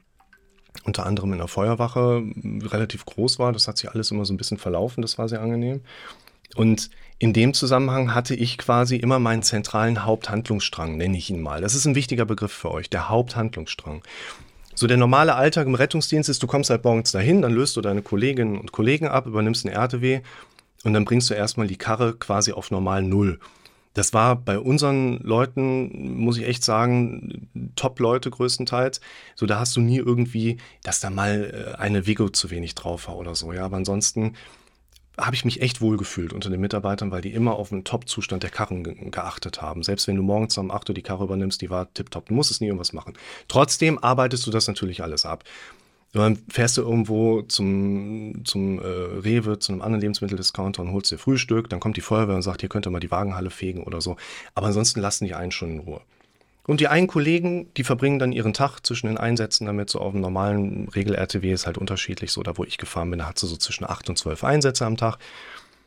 Unter 0.84 1.06
anderem 1.06 1.32
in 1.32 1.38
der 1.38 1.48
Feuerwache, 1.48 2.22
relativ 2.62 3.04
groß 3.06 3.38
war. 3.38 3.52
Das 3.52 3.66
hat 3.66 3.78
sich 3.78 3.90
alles 3.90 4.10
immer 4.10 4.24
so 4.24 4.34
ein 4.34 4.36
bisschen 4.36 4.58
verlaufen. 4.58 5.02
Das 5.02 5.18
war 5.18 5.28
sehr 5.28 5.40
angenehm. 5.40 5.80
Und 6.54 6.90
in 7.18 7.32
dem 7.32 7.54
Zusammenhang 7.54 8.14
hatte 8.14 8.34
ich 8.34 8.58
quasi 8.58 8.96
immer 8.96 9.18
meinen 9.18 9.42
zentralen 9.42 10.04
Haupthandlungsstrang, 10.04 10.96
nenne 10.96 11.16
ich 11.16 11.30
ihn 11.30 11.40
mal. 11.40 11.60
Das 11.60 11.74
ist 11.74 11.86
ein 11.86 11.94
wichtiger 11.94 12.24
Begriff 12.24 12.52
für 12.52 12.70
euch, 12.70 12.90
der 12.90 13.08
Haupthandlungsstrang. 13.08 14.02
So 14.76 14.86
der 14.86 14.98
normale 14.98 15.34
Alltag 15.34 15.66
im 15.66 15.74
Rettungsdienst 15.74 16.28
ist, 16.28 16.42
du 16.42 16.46
kommst 16.46 16.68
halt 16.68 16.84
morgens 16.84 17.10
dahin, 17.10 17.40
dann 17.40 17.52
löst 17.52 17.76
du 17.76 17.80
deine 17.80 18.02
Kolleginnen 18.02 18.58
und 18.58 18.72
Kollegen 18.72 19.08
ab, 19.08 19.26
übernimmst 19.26 19.64
einen 19.64 19.74
RTW 19.74 20.20
und 20.84 20.92
dann 20.92 21.06
bringst 21.06 21.30
du 21.30 21.34
erstmal 21.34 21.66
die 21.66 21.78
Karre 21.78 22.14
quasi 22.14 22.52
auf 22.52 22.70
normal 22.70 23.02
Null. 23.02 23.40
Das 23.94 24.12
war 24.12 24.36
bei 24.36 24.58
unseren 24.58 25.18
Leuten, 25.20 26.18
muss 26.18 26.36
ich 26.36 26.46
echt 26.46 26.62
sagen, 26.62 27.48
Top-Leute 27.76 28.30
größtenteils. 28.30 29.00
So, 29.34 29.46
da 29.46 29.58
hast 29.58 29.74
du 29.74 29.80
nie 29.80 29.96
irgendwie, 29.96 30.58
dass 30.82 31.00
da 31.00 31.08
mal 31.08 31.74
äh, 31.74 31.80
eine 31.80 32.06
Vigo 32.06 32.28
zu 32.28 32.50
wenig 32.50 32.74
drauf 32.74 33.08
war 33.08 33.16
oder 33.16 33.34
so. 33.34 33.54
Ja, 33.54 33.64
aber 33.64 33.78
ansonsten 33.78 34.34
habe 35.18 35.34
ich 35.34 35.44
mich 35.44 35.62
echt 35.62 35.80
wohl 35.80 35.96
gefühlt 35.96 36.32
unter 36.32 36.50
den 36.50 36.60
Mitarbeitern, 36.60 37.10
weil 37.10 37.22
die 37.22 37.32
immer 37.32 37.56
auf 37.56 37.70
den 37.70 37.84
Top-Zustand 37.84 38.42
der 38.42 38.50
Karren 38.50 38.84
ge 38.84 38.94
geachtet 39.10 39.62
haben. 39.62 39.82
Selbst 39.82 40.06
wenn 40.08 40.16
du 40.16 40.22
morgens 40.22 40.58
um 40.58 40.70
8 40.70 40.90
Uhr 40.90 40.94
die 40.94 41.02
Karre 41.02 41.24
übernimmst, 41.24 41.62
die 41.62 41.70
war 41.70 41.92
tipptopp. 41.94 42.26
Du 42.26 42.34
musstest 42.34 42.60
nie 42.60 42.66
irgendwas 42.66 42.92
machen. 42.92 43.14
Trotzdem 43.48 44.02
arbeitest 44.02 44.46
du 44.46 44.50
das 44.50 44.68
natürlich 44.68 45.02
alles 45.02 45.24
ab. 45.24 45.44
Und 46.12 46.20
dann 46.20 46.38
fährst 46.48 46.76
du 46.76 46.82
irgendwo 46.82 47.42
zum, 47.42 48.42
zum 48.44 48.78
äh, 48.78 48.82
Rewe, 48.84 49.58
zu 49.58 49.72
einem 49.72 49.82
anderen 49.82 50.00
Lebensmitteldiscounter 50.00 50.82
und 50.82 50.92
holst 50.92 51.10
dir 51.10 51.18
Frühstück. 51.18 51.68
Dann 51.68 51.80
kommt 51.80 51.96
die 51.96 52.02
Feuerwehr 52.02 52.36
und 52.36 52.42
sagt, 52.42 52.60
hier 52.60 52.68
könnt 52.68 52.86
ihr 52.86 52.90
mal 52.90 53.00
die 53.00 53.10
Wagenhalle 53.10 53.50
fegen 53.50 53.82
oder 53.82 54.00
so. 54.00 54.16
Aber 54.54 54.66
ansonsten 54.68 55.00
lassen 55.00 55.26
die 55.26 55.34
einen 55.34 55.50
schon 55.50 55.70
in 55.70 55.78
Ruhe. 55.80 56.00
Und 56.66 56.80
die 56.80 56.88
einen 56.88 57.06
Kollegen, 57.06 57.72
die 57.74 57.84
verbringen 57.84 58.18
dann 58.18 58.32
ihren 58.32 58.52
Tag 58.52 58.80
zwischen 58.80 59.06
den 59.06 59.18
Einsätzen 59.18 59.66
damit, 59.66 59.88
so 59.88 60.00
auf 60.00 60.12
dem 60.12 60.20
normalen 60.20 60.88
Regel-RTW 60.88 61.52
ist 61.52 61.66
halt 61.66 61.78
unterschiedlich, 61.78 62.32
so 62.32 62.42
da 62.42 62.56
wo 62.58 62.64
ich 62.64 62.76
gefahren 62.76 63.10
bin, 63.10 63.20
da 63.20 63.26
hat 63.26 63.38
sie 63.38 63.46
so 63.46 63.56
zwischen 63.56 63.84
acht 63.84 64.08
und 64.08 64.18
zwölf 64.18 64.42
Einsätze 64.42 64.84
am 64.84 64.96
Tag. 64.96 65.18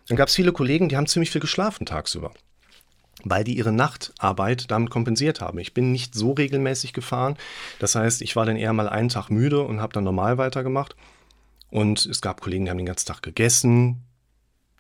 Dann 0.08 0.18
gab 0.18 0.30
es 0.30 0.36
viele 0.36 0.54
Kollegen, 0.54 0.88
die 0.88 0.96
haben 0.96 1.06
ziemlich 1.06 1.32
viel 1.32 1.42
geschlafen 1.42 1.86
tagsüber, 1.86 2.32
weil 3.26 3.44
die 3.44 3.58
ihre 3.58 3.74
Nachtarbeit 3.74 4.72
damit 4.72 4.89
kompensiert 4.89 5.42
haben. 5.42 5.60
Ich 5.60 5.74
bin 5.74 5.92
nicht 5.92 6.15
so 6.15 6.32
regelmäßig 6.32 6.94
gefahren, 6.94 7.36
das 7.80 7.96
heißt, 7.96 8.22
ich 8.22 8.38
war 8.38 8.46
dann 8.46 8.56
eher 8.56 8.72
mal 8.72 8.88
einen 8.88 9.10
Tag 9.10 9.30
müde 9.30 9.62
und 9.62 9.82
habe 9.82 9.94
dann 9.94 10.06
normal 10.06 10.38
weitergemacht. 10.38 10.96
Und 11.72 12.06
es 12.06 12.22
gab 12.22 12.42
Kollegen, 12.42 12.65
die 12.65 12.72
haben 12.72 12.78
den 12.78 12.88
ganzen 12.88 13.06
Tag 13.06 13.22
gegessen, 13.22 14.04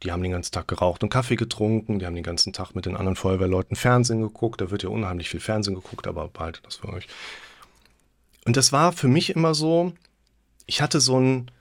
die 0.03 0.11
haben 0.11 0.23
den 0.23 0.31
ganzen 0.31 0.51
Tag 0.51 0.67
geraucht 0.67 1.03
und 1.03 1.09
Kaffee 1.09 1.35
getrunken, 1.35 1.99
die 1.99 2.05
haben 2.05 2.15
den 2.15 2.23
ganzen 2.23 2.53
Tag 2.53 2.73
mit 2.73 2.85
den 2.85 2.95
anderen 2.95 3.15
Feuerwehrleuten 3.15 3.75
Fernsehen 3.75 4.21
geguckt. 4.21 4.61
Da 4.61 4.71
wird 4.71 4.83
ja 4.83 4.89
unheimlich 4.89 5.29
viel 5.29 5.39
Fernsehen 5.39 5.75
geguckt, 5.75 6.07
aber 6.07 6.27
behaltet 6.29 6.65
das 6.65 6.77
für 6.77 6.89
euch. 6.89 7.07
Und 8.45 8.55
das 8.55 8.71
war 8.71 8.93
für 8.93 9.07
mich 9.09 9.31
immer 9.31 9.53
so, 9.53 9.93
ich 10.65 10.81
hatte 10.81 11.01
so 11.01 11.19
ein, 11.19 11.51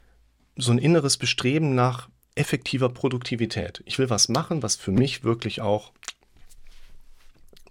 so 0.57 0.71
ein 0.71 0.79
inneres 0.79 1.17
Bestreben 1.17 1.75
nach 1.75 2.09
effektiver 2.37 2.89
Produktivität. 2.89 3.83
Ich 3.85 3.99
will 3.99 4.11
was 4.11 4.29
machen, 4.29 4.63
was 4.63 4.77
für 4.77 4.93
mich 4.93 5.25
wirklich 5.25 5.61
auch 5.61 5.93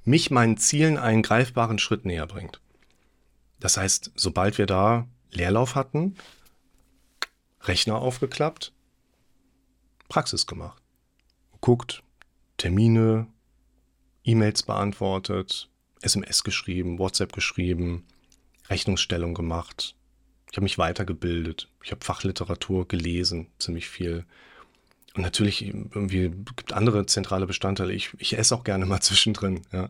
mich 0.03 0.31
meinen 0.31 0.57
Zielen 0.57 0.97
einen 0.97 1.21
greifbaren 1.21 1.79
Schritt 1.79 2.05
näher 2.05 2.27
bringt. 2.27 2.61
Das 3.59 3.77
heißt, 3.77 4.11
sobald 4.15 4.57
wir 4.57 4.65
da 4.65 5.07
Leerlauf 5.31 5.75
hatten, 5.75 6.15
Rechner 7.61 7.95
aufgeklappt, 7.95 8.73
Praxis 10.09 10.47
gemacht. 10.47 10.81
Guckt, 11.61 12.03
Termine, 12.57 13.27
E-Mails 14.23 14.63
beantwortet, 14.63 15.69
SMS 16.01 16.43
geschrieben, 16.43 16.99
WhatsApp 16.99 17.33
geschrieben, 17.33 18.05
Rechnungsstellung 18.69 19.33
gemacht. 19.33 19.95
Ich 20.51 20.57
habe 20.57 20.63
mich 20.63 20.77
weitergebildet. 20.77 21.69
Ich 21.83 21.91
habe 21.91 22.03
Fachliteratur 22.03 22.87
gelesen, 22.87 23.47
ziemlich 23.59 23.87
viel. 23.87 24.25
Und 25.15 25.23
natürlich 25.23 25.65
irgendwie 25.65 26.29
gibt 26.55 26.73
andere 26.73 27.05
zentrale 27.07 27.47
Bestandteile. 27.47 27.91
Ich, 27.91 28.11
ich 28.19 28.37
esse 28.37 28.55
auch 28.55 28.63
gerne 28.63 28.85
mal 28.85 29.01
zwischendrin. 29.01 29.61
Ja. 29.71 29.89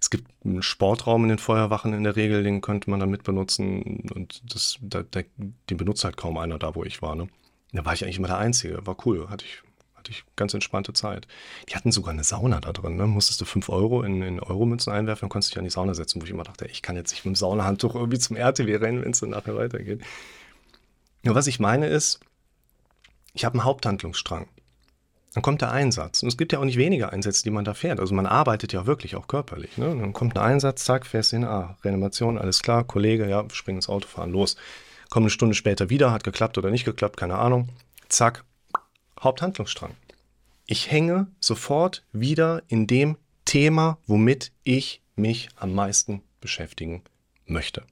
Es 0.00 0.10
gibt 0.10 0.28
einen 0.44 0.62
Sportraum 0.62 1.24
in 1.24 1.30
den 1.30 1.38
Feuerwachen 1.38 1.92
in 1.92 2.04
der 2.04 2.16
Regel, 2.16 2.42
den 2.42 2.60
könnte 2.60 2.88
man 2.88 3.00
dann 3.00 3.10
mit 3.10 3.24
benutzen. 3.24 4.08
Und 4.14 4.42
das, 4.52 4.78
da, 4.80 5.02
da, 5.02 5.22
den 5.36 5.76
benutzt 5.76 6.04
halt 6.04 6.16
kaum 6.16 6.38
einer 6.38 6.58
da, 6.58 6.74
wo 6.74 6.84
ich 6.84 7.02
war. 7.02 7.16
Ne? 7.16 7.28
Da 7.72 7.84
war 7.84 7.92
ich 7.92 8.04
eigentlich 8.04 8.18
immer 8.18 8.28
der 8.28 8.38
Einzige. 8.38 8.86
War 8.86 8.96
cool. 9.06 9.28
Hatte 9.28 9.44
ich, 9.44 9.62
hatte 9.94 10.10
ich 10.10 10.24
ganz 10.36 10.54
entspannte 10.54 10.92
Zeit. 10.92 11.26
Die 11.68 11.74
hatten 11.74 11.92
sogar 11.92 12.12
eine 12.12 12.24
Sauna 12.24 12.60
da 12.60 12.72
drin. 12.72 12.96
Ne? 12.96 13.06
Musstest 13.06 13.40
du 13.40 13.44
5 13.44 13.68
Euro 13.68 14.02
in, 14.02 14.22
in 14.22 14.40
Euromünzen 14.40 14.92
einwerfen 14.92 15.26
und 15.26 15.30
konntest 15.30 15.52
dich 15.52 15.58
an 15.58 15.64
die 15.64 15.70
Sauna 15.70 15.94
setzen, 15.94 16.20
wo 16.20 16.24
ich 16.24 16.30
immer 16.30 16.44
dachte, 16.44 16.66
ich 16.66 16.82
kann 16.82 16.96
jetzt 16.96 17.10
nicht 17.10 17.24
mit 17.24 17.34
dem 17.34 17.36
Saunahandtuch 17.36 17.94
irgendwie 17.94 18.18
zum 18.18 18.36
RTW 18.36 18.76
rennen, 18.76 19.02
wenn 19.02 19.10
es 19.10 19.20
dann 19.20 19.30
nachher 19.30 19.56
weitergeht. 19.56 20.02
Nur 21.22 21.34
was 21.34 21.46
ich 21.46 21.60
meine 21.60 21.88
ist, 21.88 22.20
ich 23.34 23.44
habe 23.44 23.54
einen 23.54 23.64
Haupthandlungsstrang. 23.64 24.48
Dann 25.34 25.42
kommt 25.42 25.60
der 25.60 25.70
Einsatz. 25.70 26.22
Und 26.22 26.28
es 26.28 26.36
gibt 26.36 26.52
ja 26.52 26.58
auch 26.58 26.64
nicht 26.64 26.78
wenige 26.78 27.12
Einsätze, 27.12 27.42
die 27.44 27.50
man 27.50 27.64
da 27.64 27.74
fährt. 27.74 28.00
Also 28.00 28.14
man 28.14 28.26
arbeitet 28.26 28.72
ja 28.72 28.86
wirklich 28.86 29.14
auch 29.14 29.28
körperlich. 29.28 29.76
Ne? 29.76 29.86
Dann 29.86 30.12
kommt 30.12 30.36
ein 30.36 30.42
Einsatz, 30.42 30.84
zack, 30.84 31.06
fährst 31.06 31.30
hin, 31.30 31.44
ah, 31.44 31.76
Reanimation, 31.84 32.38
alles 32.38 32.62
klar, 32.62 32.84
Kollege, 32.84 33.28
ja, 33.28 33.44
spring 33.52 33.76
ins 33.76 33.88
Auto, 33.88 34.08
fahren, 34.08 34.32
los. 34.32 34.56
Kommt 35.10 35.24
eine 35.24 35.30
Stunde 35.30 35.54
später 35.54 35.90
wieder, 35.90 36.12
hat 36.12 36.24
geklappt 36.24 36.58
oder 36.58 36.70
nicht 36.70 36.84
geklappt, 36.84 37.16
keine 37.16 37.38
Ahnung. 37.38 37.68
Zack, 38.08 38.44
Haupthandlungsstrang. 39.20 39.94
Ich 40.66 40.90
hänge 40.90 41.28
sofort 41.40 42.04
wieder 42.12 42.62
in 42.68 42.86
dem 42.86 43.16
Thema, 43.46 43.98
womit 44.06 44.52
ich 44.64 45.02
mich 45.16 45.48
am 45.56 45.74
meisten 45.74 46.22
beschäftigen 46.40 47.02
möchte. 47.46 47.84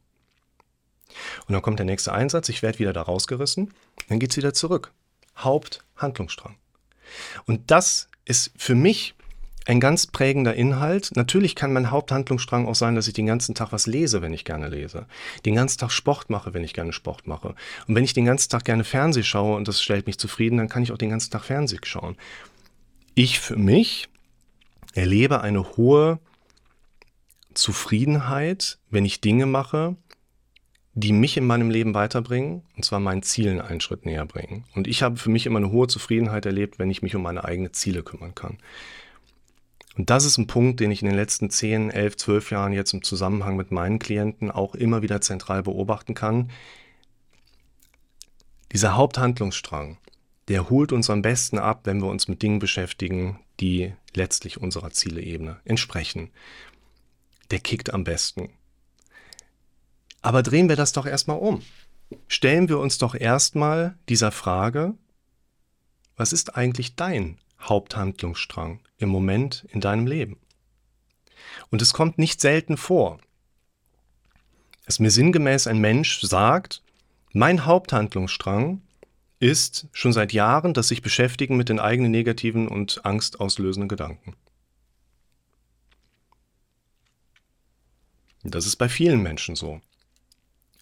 Und 1.47 1.55
dann 1.55 1.63
kommt 1.63 1.79
der 1.79 1.87
nächste 1.87 2.13
Einsatz, 2.13 2.49
ich 2.51 2.63
werde 2.63 2.79
wieder 2.79 2.93
da 2.93 3.03
rausgerissen, 3.03 3.73
dann 4.09 4.19
geht 4.19 4.31
es 4.31 4.37
wieder 4.37 4.53
zurück. 4.53 4.93
Haupthandlungsstrang. 5.39 6.57
Und 7.47 7.71
das 7.71 8.09
ist 8.25 8.53
für 8.57 8.75
mich 8.75 9.15
ein 9.67 9.81
ganz 9.81 10.07
prägender 10.07 10.55
Inhalt. 10.55 11.11
Natürlich 11.15 11.57
kann 11.57 11.73
mein 11.73 11.91
Haupthandlungsstrang 11.91 12.67
auch 12.67 12.75
sein, 12.75 12.95
dass 12.95 13.09
ich 13.09 13.15
den 13.15 13.27
ganzen 13.27 13.55
Tag 13.55 13.73
was 13.73 13.87
lese, 13.87 14.23
wenn 14.23 14.33
ich 14.33 14.45
gerne 14.45 14.69
lese. 14.69 15.07
Den 15.45 15.57
ganzen 15.57 15.79
Tag 15.79 15.91
Sport 15.91 16.31
mache, 16.31 16.55
wenn 16.55 16.65
ich 16.65 16.73
gerne 16.73 16.93
Sport 16.93 17.27
mache. 17.27 17.55
Und 17.87 17.95
wenn 17.95 18.05
ich 18.05 18.13
den 18.13 18.25
ganzen 18.25 18.49
Tag 18.49 18.65
gerne 18.65 18.85
Fernseh 18.85 19.25
schaue 19.25 19.57
und 19.57 19.67
das 19.67 19.83
stellt 19.83 20.07
mich 20.07 20.19
zufrieden, 20.19 20.57
dann 20.57 20.69
kann 20.69 20.85
ich 20.85 20.93
auch 20.93 20.99
den 20.99 21.11
ganzen 21.11 21.33
Tag 21.33 21.45
Fernseh 21.45 21.79
schauen. 21.83 22.17
Ich 23.15 23.41
für 23.41 23.57
mich 23.57 24.09
erlebe 24.95 25.41
eine 25.41 25.77
hohe 25.77 26.21
Zufriedenheit, 27.55 28.79
wenn 28.91 29.05
ich 29.05 29.21
Dinge 29.21 29.47
mache, 29.47 29.97
die 30.95 31.13
mich 31.13 31.37
in 31.37 31.47
meinem 31.47 31.71
Leben 31.71 31.93
weiterbringen, 31.93 32.63
und 32.77 32.85
zwar 32.85 33.01
meinen 33.01 33.23
Zielen 33.23 33.61
einen 33.61 33.81
Schritt 33.81 34.07
näher 34.07 34.25
bringen. 34.25 34.65
Und 34.75 34.87
ich 34.87 35.03
habe 35.03 35.17
für 35.17 35.29
mich 35.29 35.45
immer 35.45 35.59
eine 35.59 35.71
hohe 35.71 35.89
Zufriedenheit 35.89 36.47
erlebt, 36.47 36.79
wenn 36.79 36.91
ich 36.91 37.03
mich 37.03 37.17
um 37.17 37.23
meine 37.23 37.45
eigenen 37.45 37.73
Ziele 37.73 38.03
kümmern 38.03 38.35
kann. 38.35 38.59
Und 39.97 40.11
das 40.11 40.27
ist 40.27 40.37
ein 40.37 40.47
Punkt, 40.47 40.81
den 40.81 40.91
ich 40.91 41.01
in 41.01 41.09
den 41.09 41.17
letzten 41.17 41.49
10, 41.49 41.91
11, 41.91 42.17
12 42.19 42.51
Jahren 42.51 42.73
jetzt 42.73 42.93
im 42.93 43.03
Zusammenhang 43.03 43.57
mit 43.57 43.71
meinen 43.71 43.99
Klienten 43.99 44.51
auch 44.51 44.75
immer 44.75 45.01
wieder 45.01 45.23
zentral 45.23 45.63
beobachten 45.63 46.15
kann. 46.15 46.51
Dieser 48.73 48.95
Haupthandlungsstrang, 48.95 49.97
der 50.49 50.69
holt 50.69 50.93
uns 50.93 51.09
am 51.09 51.23
besten 51.23 51.59
ab, 51.59 51.81
wenn 51.85 52.03
wir 52.03 52.09
uns 52.09 52.29
mit 52.29 52.43
Dingen 52.43 52.59
beschäftigen, 52.59 53.41
die 53.59 53.95
letztlich 54.15 54.61
unserer 54.61 54.91
Zieleebene 54.91 55.61
entsprechen. 55.65 56.31
Der 57.51 57.61
kickt 57.61 57.95
am 57.95 58.05
besten. 58.05 58.51
Aber 60.21 60.43
drehen 60.43 60.69
wir 60.69 60.77
das 60.77 60.93
doch 60.93 61.07
erstmal 61.07 61.39
um. 61.39 61.63
Stellen 62.29 62.69
wir 62.69 62.79
uns 62.79 62.99
doch 62.99 63.15
erstmal 63.15 63.97
dieser 64.09 64.31
Frage, 64.31 64.95
was 66.17 66.33
ist 66.33 66.55
eigentlich 66.55 66.97
dein 66.97 67.39
Haupthandlungsstrang 67.61 68.81
im 68.99 69.09
Moment 69.09 69.67
in 69.71 69.81
deinem 69.81 70.07
Leben? 70.07 70.39
Und 71.71 71.83
es 71.83 71.93
kommt 71.93 72.19
nicht 72.19 72.41
selten 72.41 72.77
vor, 72.77 73.19
dass 74.85 74.99
mir 75.01 75.11
sinngemäß 75.11 75.67
ein 75.67 75.79
Mensch 75.79 76.21
sagt, 76.23 76.83
mein 77.33 77.67
Haupthandlungsstrang 77.67 78.81
ist 79.41 79.89
schon 79.93 80.13
seit 80.13 80.33
Jahren 80.33 80.73
das 80.73 80.89
sich 80.89 81.03
beschäftigen 81.03 81.57
mit 81.57 81.69
den 81.69 81.81
eigenen 81.81 82.11
negativen 82.11 82.69
und 82.69 83.05
angstauslösenden 83.05 83.89
Gedanken. 83.89 84.35
Das 88.43 88.67
ist 88.67 88.77
bei 88.77 88.89
vielen 88.89 89.23
Menschen 89.23 89.57
so. 89.57 89.81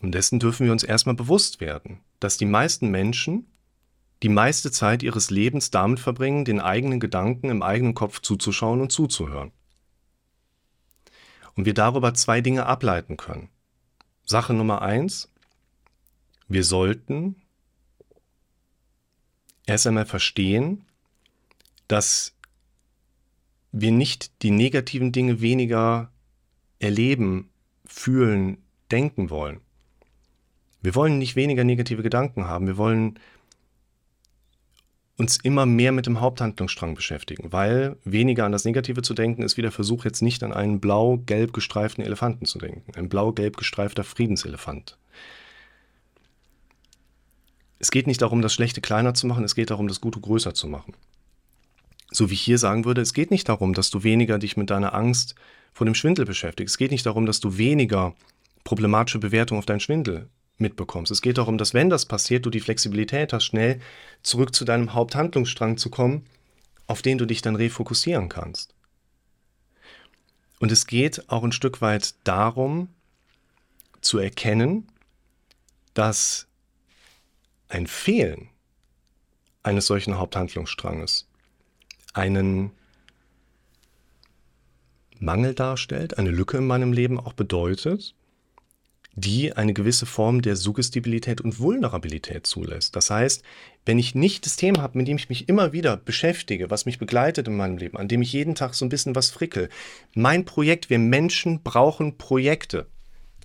Und 0.01 0.13
dessen 0.13 0.39
dürfen 0.39 0.67
wir 0.67 0.73
uns 0.73 0.83
erstmal 0.83 1.15
bewusst 1.15 1.61
werden, 1.61 2.01
dass 2.21 2.37
die 2.37 2.45
meisten 2.45 2.91
Menschen 2.91 3.47
die 4.25 4.31
meiste 4.31 4.71
Zeit 4.71 5.03
ihres 5.03 5.29
Lebens 5.29 5.71
damit 5.71 6.01
verbringen, 6.01 6.47
den 6.47 6.59
eigenen 6.59 6.99
Gedanken 6.99 7.51
im 7.51 7.63
eigenen 7.63 7.93
Kopf 7.93 8.21
zuzuschauen 8.23 8.81
und 8.81 8.91
zuzuhören. 8.91 9.53
Und 11.55 11.67
wir 11.67 11.75
darüber 11.75 12.15
zwei 12.15 12.41
Dinge 12.41 12.65
ableiten 12.65 13.19
können. 13.19 13.51
Sache 14.25 14.55
Nummer 14.55 14.81
eins, 14.81 15.31
wir 16.49 16.65
sollten 16.65 17.37
erst 19.67 19.87
einmal 19.87 20.07
verstehen, 20.07 20.87
dass 21.87 22.35
wir 23.73 23.93
nicht 23.93 24.43
die 24.43 24.53
negativen 24.53 25.13
Dinge 25.13 25.43
weniger 25.43 26.11
erleben, 26.79 27.51
fühlen, 27.85 28.57
denken 28.91 29.29
wollen. 29.29 29.61
Wir 30.81 30.95
wollen 30.95 31.19
nicht 31.19 31.37
weniger 31.37 31.65
negative 31.65 32.03
Gedanken 32.03 32.47
haben, 32.47 32.67
wir 32.67 32.79
wollen 32.79 33.19
uns 35.17 35.37
immer 35.37 35.65
mehr 35.65 35.93
mit 35.93 36.07
dem 36.07 36.21
Haupthandlungsstrang 36.21 36.95
beschäftigen, 36.95 37.53
weil 37.53 37.97
weniger 38.05 38.45
an 38.45 38.53
das 38.53 38.65
Negative 38.65 39.03
zu 39.03 39.15
denken 39.15 39.43
ist 39.43 39.57
wie 39.57 39.63
der 39.63 39.71
Versuch, 39.71 40.05
jetzt 40.05 40.23
nicht 40.23 40.43
an 40.43 40.53
einen 40.53 40.81
blau-gelb 40.81 41.53
gestreiften 41.53 42.05
Elefanten 42.05 42.47
zu 42.47 42.59
denken. 42.59 42.93
Ein 42.97 43.09
blau-gelb 43.09 43.57
gestreifter 43.57 44.03
Friedenselefant. 44.03 44.99
Es 47.79 47.91
geht 47.91 48.07
nicht 48.07 48.23
darum, 48.23 48.43
das 48.43 48.55
Schlechte 48.55 48.81
kleiner 48.81 49.15
zu 49.15 49.27
machen, 49.27 49.45
es 49.45 49.55
geht 49.55 49.71
darum, 49.71 49.89
das 49.89 50.01
Gute 50.01 50.21
größer 50.21 50.55
zu 50.55 50.67
machen. 50.67 50.95
So 52.11 52.31
wie 52.31 52.35
ich 52.35 52.41
hier 52.41 52.59
sagen 52.59 52.85
würde, 52.85 53.01
es 53.01 53.13
geht 53.13 53.31
nicht 53.31 53.49
darum, 53.49 53.75
dass 53.75 53.91
du 53.91 54.03
weniger 54.03 54.39
dich 54.39 54.57
mit 54.57 54.71
deiner 54.71 54.95
Angst 54.95 55.35
vor 55.73 55.85
dem 55.85 55.95
Schwindel 55.95 56.25
beschäftigst. 56.25 56.75
Es 56.75 56.79
geht 56.79 56.93
nicht 56.93 57.07
darum, 57.07 57.27
dass 57.27 57.41
du 57.41 57.57
weniger 57.57 58.15
problematische 58.65 59.19
Bewertung 59.19 59.59
auf 59.59 59.67
deinen 59.67 59.81
Schwindel 59.81 60.29
mitbekommst. 60.59 61.11
Es 61.11 61.23
geht 61.23 61.39
darum, 61.39 61.59
dass 61.59 61.75
wenn 61.75 61.91
das 61.91 62.07
passiert, 62.07 62.47
du 62.47 62.51
die 62.51 62.61
Flexibilität 62.61 63.33
hast, 63.33 63.45
schnell 63.45 63.81
zurück 64.23 64.55
zu 64.55 64.65
deinem 64.65 64.95
Haupthandlungsstrang 64.95 65.77
zu 65.77 65.91
kommen, 65.91 66.25
auf 66.87 67.03
den 67.03 67.19
du 67.19 67.27
dich 67.27 67.43
dann 67.43 67.57
refokussieren 67.57 68.29
kannst. 68.29 68.75
Und 70.61 70.71
es 70.71 70.87
geht 70.87 71.29
auch 71.31 71.45
ein 71.45 71.53
Stück 71.53 71.81
weit 71.81 72.15
darum, 72.25 72.89
zu 74.01 74.19
erkennen, 74.19 74.87
dass 75.95 76.47
ein 77.69 77.87
Fehlen 77.87 78.49
eines 79.63 79.87
solchen 79.87 80.19
Haupthandlungsstranges 80.19 81.27
einen 82.13 82.71
Mangel 85.19 85.55
darstellt, 85.55 86.19
eine 86.19 86.31
Lücke 86.31 86.59
in 86.59 86.67
meinem 86.67 86.93
Leben 86.93 87.19
auch 87.19 87.33
bedeutet, 87.33 88.15
die 89.17 89.53
eine 89.53 89.75
gewisse 89.75 90.07
Form 90.07 90.43
der 90.43 90.57
Suggestibilität 90.57 91.41
und 91.41 91.61
Vulnerabilität 91.61 92.47
zulässt. 92.47 92.97
Das 92.97 93.11
heißt, 93.11 93.43
wenn 93.87 93.99
ich 93.99 94.15
nicht 94.15 94.45
das 94.45 94.57
Thema 94.57 94.83
habe, 94.83 94.99
mit 94.99 95.07
dem 95.07 95.17
ich 95.17 95.29
mich 95.29 95.49
immer 95.49 95.73
wieder 95.73 95.97
beschäftige, 95.97 96.71
was 96.71 96.87
mich 96.87 96.99
begleitet 96.99 97.47
in 97.47 97.57
meinem 97.57 97.77
Leben, 97.77 97.97
an 97.97 98.09
dem 98.09 98.23
ich 98.23 98.33
jeden 98.33 98.55
Tag 98.55 98.75
so 98.75 98.85
ein 98.85 98.89
bisschen 98.89 99.15
was 99.15 99.31
frickel, 99.31 99.69
mein 100.15 100.45
Projekt, 100.45 100.91
wir 100.91 100.99
Menschen 100.99 101.63
brauchen 101.63 102.19
Projekte, 102.19 102.87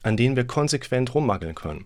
an 0.01 0.17
denen 0.17 0.35
wir 0.35 0.45
konsequent 0.45 1.13
rummaggeln 1.13 1.55
können, 1.55 1.85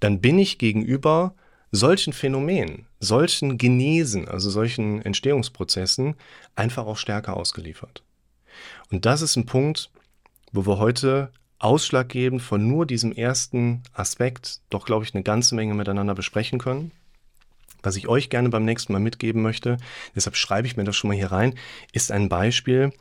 dann 0.00 0.20
bin 0.20 0.38
ich 0.38 0.58
gegenüber 0.58 1.34
solchen 1.70 2.12
Phänomenen, 2.12 2.86
solchen 3.00 3.56
Genesen, 3.56 4.28
also 4.28 4.50
solchen 4.50 5.00
Entstehungsprozessen 5.02 6.16
einfach 6.54 6.86
auch 6.86 6.96
stärker 6.96 7.36
ausgeliefert. 7.36 8.02
Und 8.90 9.06
das 9.06 9.22
ist 9.22 9.36
ein 9.36 9.46
Punkt, 9.46 9.90
wo 10.52 10.66
wir 10.66 10.78
heute 10.78 11.30
ausschlaggebend 11.58 12.42
von 12.42 12.66
nur 12.66 12.86
diesem 12.86 13.12
ersten 13.12 13.82
Aspekt 13.92 14.60
doch, 14.70 14.84
glaube 14.84 15.04
ich, 15.04 15.14
eine 15.14 15.22
ganze 15.22 15.54
Menge 15.54 15.74
miteinander 15.74 16.14
besprechen 16.14 16.58
können. 16.58 16.92
Was 17.82 17.96
ich 17.96 18.08
euch 18.08 18.30
gerne 18.30 18.48
beim 18.48 18.64
nächsten 18.64 18.92
Mal 18.92 18.98
mitgeben 18.98 19.42
möchte, 19.42 19.76
deshalb 20.14 20.36
schreibe 20.36 20.66
ich 20.66 20.76
mir 20.76 20.84
das 20.84 20.96
schon 20.96 21.08
mal 21.08 21.16
hier 21.16 21.32
rein, 21.32 21.54
ist 21.92 22.10
ein 22.10 22.28
Beispiel 22.28 22.92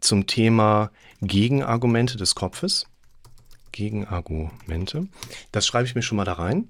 zum 0.00 0.26
Thema 0.26 0.90
Gegenargumente 1.22 2.16
des 2.16 2.34
Kopfes. 2.34 2.86
Gegenargumente. 3.72 5.08
Das 5.50 5.66
schreibe 5.66 5.86
ich 5.86 5.94
mir 5.94 6.02
schon 6.02 6.16
mal 6.16 6.24
da 6.24 6.34
rein. 6.34 6.68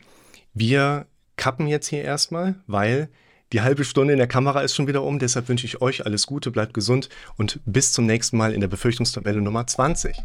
Wir 0.54 1.06
kappen 1.36 1.66
jetzt 1.66 1.88
hier 1.88 2.02
erstmal, 2.02 2.54
weil 2.66 3.08
die 3.52 3.60
halbe 3.60 3.84
Stunde 3.84 4.12
in 4.12 4.18
der 4.18 4.28
Kamera 4.28 4.62
ist 4.62 4.74
schon 4.74 4.86
wieder 4.86 5.02
um. 5.02 5.18
Deshalb 5.18 5.48
wünsche 5.48 5.66
ich 5.66 5.82
euch 5.82 6.06
alles 6.06 6.26
Gute, 6.26 6.50
bleibt 6.50 6.74
gesund 6.74 7.08
und 7.36 7.60
bis 7.66 7.92
zum 7.92 8.06
nächsten 8.06 8.36
Mal 8.36 8.54
in 8.54 8.60
der 8.60 8.68
Befürchtungstabelle 8.68 9.42
Nummer 9.42 9.66
20. 9.66 10.16